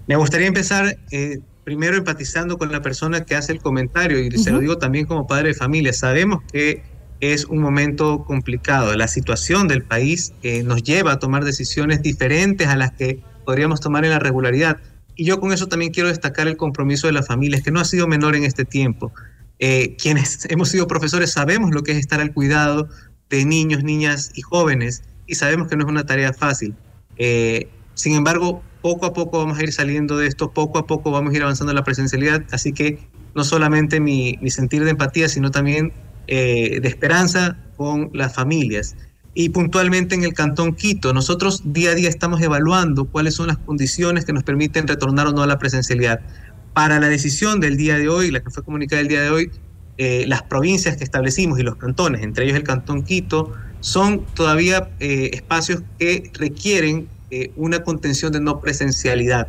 [0.07, 4.51] Me gustaría empezar eh, primero empatizando con la persona que hace el comentario y se
[4.51, 5.93] lo digo también como padre de familia.
[5.93, 6.82] Sabemos que
[7.23, 8.97] es un momento complicado.
[8.97, 13.81] La situación del país eh, nos lleva a tomar decisiones diferentes a las que podríamos
[13.81, 14.79] tomar en la regularidad.
[15.14, 17.85] Y yo con eso también quiero destacar el compromiso de las familias, que no ha
[17.85, 19.12] sido menor en este tiempo.
[19.61, 22.89] Eh, quienes hemos sido profesores sabemos lo que es estar al cuidado
[23.31, 26.75] de niños, niñas y jóvenes y sabemos que no es una tarea fácil.
[27.18, 31.12] Eh, sin embargo, poco a poco vamos a ir saliendo de esto, poco a poco
[31.12, 32.99] vamos a ir avanzando en la presencialidad, así que
[33.37, 35.93] no solamente mi, mi sentir de empatía, sino también
[36.27, 38.95] eh, de esperanza con las familias.
[39.35, 43.59] Y puntualmente en el Cantón Quito, nosotros día a día estamos evaluando cuáles son las
[43.59, 46.20] condiciones que nos permiten retornar o no a la presencialidad.
[46.75, 49.51] Para la decisión del día de hoy, la que fue comunicada el día de hoy,
[49.99, 54.91] eh, las provincias que establecimos y los cantones, entre ellos el Cantón Quito, son todavía
[55.01, 57.09] eh, espacios que requieren
[57.57, 59.49] una contención de no presencialidad.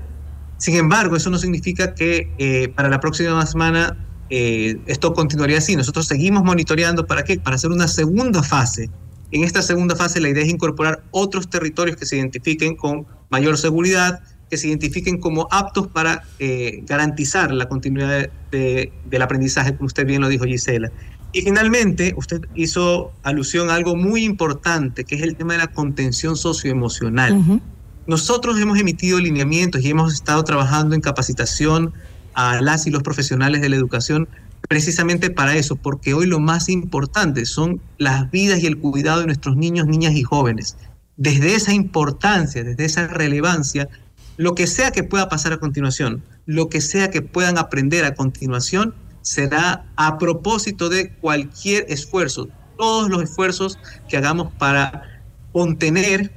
[0.58, 3.98] Sin embargo, eso no significa que para la próxima semana
[4.36, 5.76] eh, esto continuaría así.
[5.76, 7.06] Nosotros seguimos monitoreando.
[7.06, 7.38] ¿Para qué?
[7.38, 8.90] Para hacer una segunda fase.
[9.30, 13.60] En esta segunda fase la idea es incorporar otros territorios que se identifiquen con mayor
[13.60, 20.04] seguridad, que se identifiquen como aptos para eh, garantizar la continuidad del aprendizaje, como usted
[20.08, 20.92] bien lo dijo, Gisela.
[21.32, 25.68] Y finalmente, usted hizo alusión a algo muy importante, que es el tema de la
[25.68, 27.62] contención socioemocional.
[28.08, 31.94] Nosotros hemos emitido lineamientos y hemos estado trabajando en capacitación
[32.34, 34.28] a las y los profesionales de la educación
[34.68, 39.26] precisamente para eso, porque hoy lo más importante son las vidas y el cuidado de
[39.26, 40.78] nuestros niños, niñas y jóvenes.
[41.18, 43.90] Desde esa importancia, desde esa relevancia,
[44.38, 48.16] lo que sea que pueda pasar a continuación, lo que sea que puedan aprender a
[48.16, 53.78] continuación, será a propósito de cualquier esfuerzo, todos los esfuerzos
[54.10, 55.04] que hagamos para
[55.52, 56.32] contener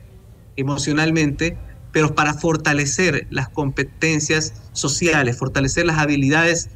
[0.56, 1.56] emocionalmente
[1.96, 6.68] pero para fortalecer las competencias sociales, fortalecer las habilidades,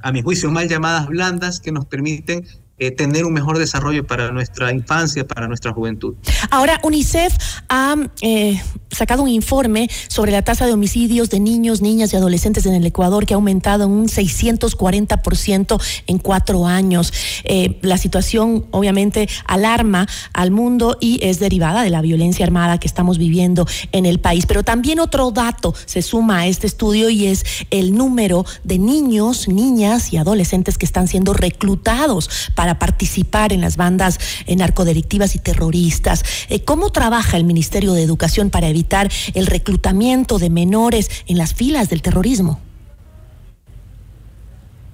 [0.00, 2.46] a mi juicio, mal llamadas blandas, que nos permiten
[2.76, 6.14] eh, tener un mejor desarrollo para nuestra infancia, para nuestra juventud.
[6.50, 7.32] Ahora, UNICEF
[7.68, 8.60] ha eh,
[8.90, 12.84] sacado un informe sobre la tasa de homicidios de niños, niñas y adolescentes en el
[12.84, 17.12] Ecuador que ha aumentado en un 640% en cuatro años.
[17.44, 22.88] Eh, la situación obviamente alarma al mundo y es derivada de la violencia armada que
[22.88, 24.46] estamos viviendo en el país.
[24.46, 29.46] Pero también otro dato se suma a este estudio y es el número de niños,
[29.46, 35.38] niñas y adolescentes que están siendo reclutados para para participar en las bandas narcodelictivas y
[35.38, 36.24] terroristas.
[36.48, 41.52] Eh, ¿Cómo trabaja el Ministerio de Educación para evitar el reclutamiento de menores en las
[41.52, 42.58] filas del terrorismo?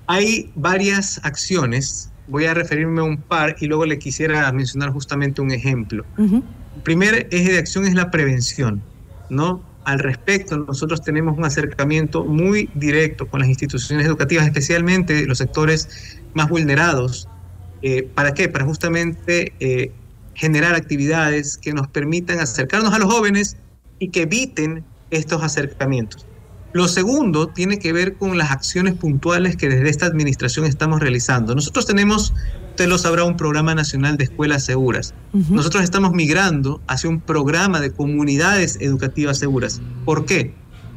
[0.09, 5.41] Hay varias acciones voy a referirme a un par y luego le quisiera mencionar justamente
[5.41, 6.05] un ejemplo.
[6.19, 6.43] El
[6.83, 8.83] primer eje de acción es la prevención,
[9.29, 9.63] ¿no?
[9.85, 16.19] Al respecto, nosotros tenemos un acercamiento muy directo con las instituciones educativas, especialmente los sectores
[16.35, 17.29] más vulnerados.
[17.83, 18.49] Eh, ¿Para qué?
[18.49, 19.93] Para justamente eh,
[20.35, 23.57] generar actividades que nos permitan acercarnos a los jóvenes
[23.99, 26.27] y que eviten estos acercamientos.
[26.73, 31.55] Lo segundo tiene que ver con las acciones puntuales que desde esta administración estamos realizando.
[31.55, 32.33] Nosotros tenemos,
[32.71, 35.13] usted lo sabrá, un programa nacional de escuelas seguras.
[35.33, 39.81] Nosotros estamos migrando hacia un programa de comunidades educativas seguras.
[40.05, 40.55] ¿Por qué?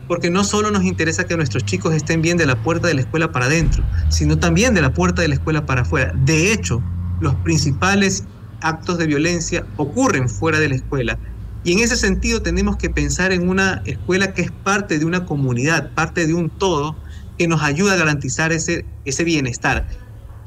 [0.08, 3.02] Porque no solo nos interesa que nuestros chicos estén bien de la puerta de la
[3.02, 6.14] escuela para adentro, sino también de la puerta de la escuela para afuera.
[6.26, 6.82] De hecho,
[7.22, 8.26] los principales
[8.62, 11.18] actos de violencia ocurren fuera de la escuela
[11.64, 15.26] y en ese sentido tenemos que pensar en una escuela que es parte de una
[15.26, 16.96] comunidad, parte de un todo,
[17.38, 19.88] que nos ayuda a garantizar ese, ese bienestar.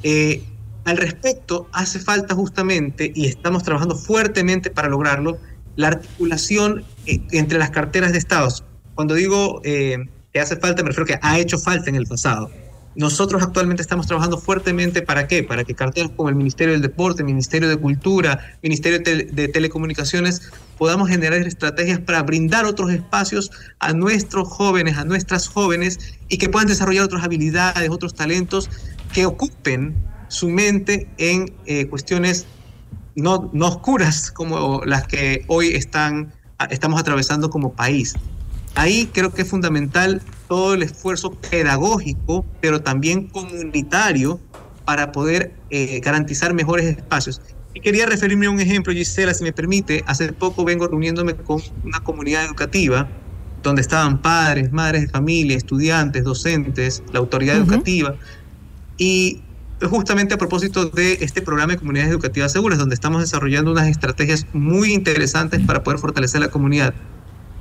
[0.02, 0.44] Eh,
[0.84, 5.38] al respecto, hace falta justamente, y estamos trabajando fuertemente para lograrlo,
[5.74, 8.62] la articulación eh, entre las carteras de Estados.
[8.96, 9.98] Cuando digo eh,
[10.32, 12.50] que hace falta, me refiero a que ha hecho falta en el pasado.
[12.94, 15.42] Nosotros actualmente estamos trabajando fuertemente para qué?
[15.42, 21.10] Para que carteras como el Ministerio del Deporte, Ministerio de Cultura, Ministerio de, Telecomunicaciones podamos
[21.10, 25.98] generar estrategias para brindar otros espacios a nuestros jóvenes, a nuestras jóvenes
[26.30, 28.70] y que puedan desarrollar otras habilidades, otros talentos
[29.12, 29.94] que ocupen
[30.28, 32.46] su mente en eh, cuestiones
[33.14, 36.32] no, no oscuras como las que hoy están,
[36.70, 38.14] estamos atravesando como país.
[38.76, 44.38] Ahí creo que es fundamental todo el esfuerzo pedagógico, pero también comunitario
[44.84, 47.40] para poder eh, garantizar mejores espacios.
[47.72, 50.04] Y quería referirme a un ejemplo, Gisela, si me permite.
[50.06, 53.08] Hace poco vengo reuniéndome con una comunidad educativa
[53.62, 58.14] donde estaban padres, madres de familia, estudiantes, docentes, la autoridad educativa.
[58.98, 59.40] Y
[59.90, 64.46] justamente a propósito de este programa de comunidades educativas seguras, donde estamos desarrollando unas estrategias
[64.52, 66.94] muy interesantes para poder fortalecer la comunidad.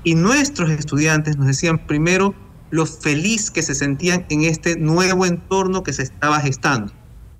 [0.05, 2.35] Y nuestros estudiantes nos decían primero
[2.69, 6.93] lo feliz que se sentían en este nuevo entorno que se estaba gestando.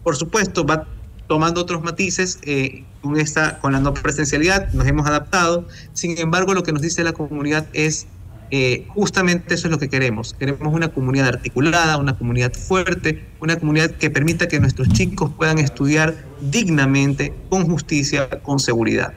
[0.04, 0.88] Por supuesto, va
[1.28, 5.68] tomando otros matices eh, con, esta, con la no presencialidad, nos hemos adaptado.
[5.94, 8.08] Sin embargo, lo que nos dice la comunidad es
[8.50, 10.34] eh, justamente eso es lo que queremos.
[10.34, 15.60] Queremos una comunidad articulada, una comunidad fuerte, una comunidad que permita que nuestros chicos puedan
[15.60, 19.14] estudiar dignamente, con justicia, con seguridad.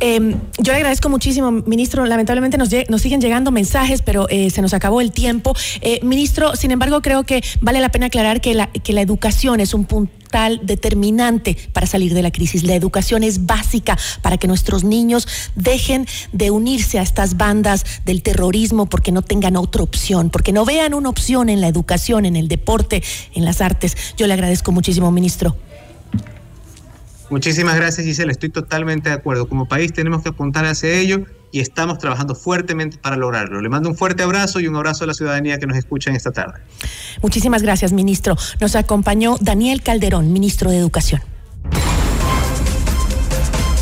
[0.00, 2.06] Em, yo le agradezco muchísimo, ministro.
[2.06, 5.54] Lamentablemente nos, nos siguen llegando mensajes, pero eh, se nos acabó el tiempo.
[5.82, 9.60] Eh, ministro, sin embargo, creo que vale la pena aclarar que la, que la educación
[9.60, 12.62] es un puntal determinante para salir de la crisis.
[12.62, 18.22] La educación es básica para que nuestros niños dejen de unirse a estas bandas del
[18.22, 22.36] terrorismo porque no tengan otra opción, porque no vean una opción en la educación, en
[22.36, 23.02] el deporte,
[23.34, 23.96] en las artes.
[24.16, 25.56] Yo le agradezco muchísimo, ministro.
[27.30, 28.32] Muchísimas gracias, Gisela.
[28.32, 29.48] Estoy totalmente de acuerdo.
[29.48, 33.60] Como país tenemos que apuntar hacia ello y estamos trabajando fuertemente para lograrlo.
[33.60, 36.16] Le mando un fuerte abrazo y un abrazo a la ciudadanía que nos escucha en
[36.16, 36.60] esta tarde.
[37.22, 38.36] Muchísimas gracias, ministro.
[38.60, 41.22] Nos acompañó Daniel Calderón, ministro de Educación.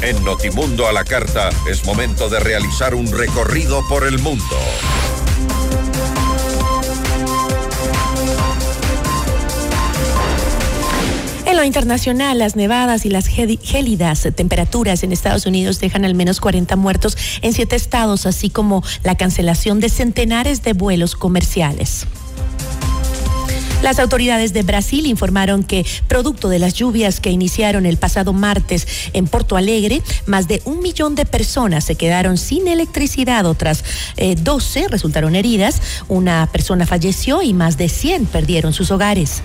[0.03, 4.45] En Notimundo a la Carta es momento de realizar un recorrido por el mundo.
[11.59, 16.77] Lo internacional, las nevadas y las gélidas temperaturas en Estados Unidos dejan al menos 40
[16.77, 22.07] muertos en siete estados, así como la cancelación de centenares de vuelos comerciales.
[23.83, 28.87] Las autoridades de Brasil informaron que, producto de las lluvias que iniciaron el pasado martes
[29.13, 33.83] en Porto Alegre, más de un millón de personas se quedaron sin electricidad, otras
[34.17, 39.43] 12 eh, resultaron heridas, una persona falleció y más de 100 perdieron sus hogares.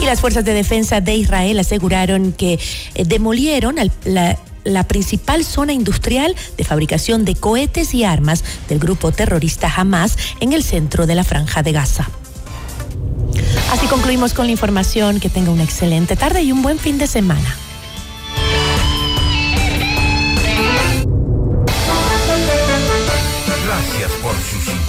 [0.00, 2.58] Y las fuerzas de defensa de Israel aseguraron que
[2.94, 9.12] eh, demolieron la, la principal zona industrial de fabricación de cohetes y armas del grupo
[9.12, 12.08] terrorista Hamas en el centro de la franja de Gaza.
[13.72, 15.20] Así concluimos con la información.
[15.20, 17.56] Que tenga una excelente tarde y un buen fin de semana.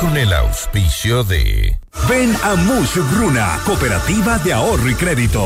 [0.00, 1.78] Con el auspicio de
[2.08, 5.38] Ven a Mush Bruna, Cooperativa de Ahorro y Crédito.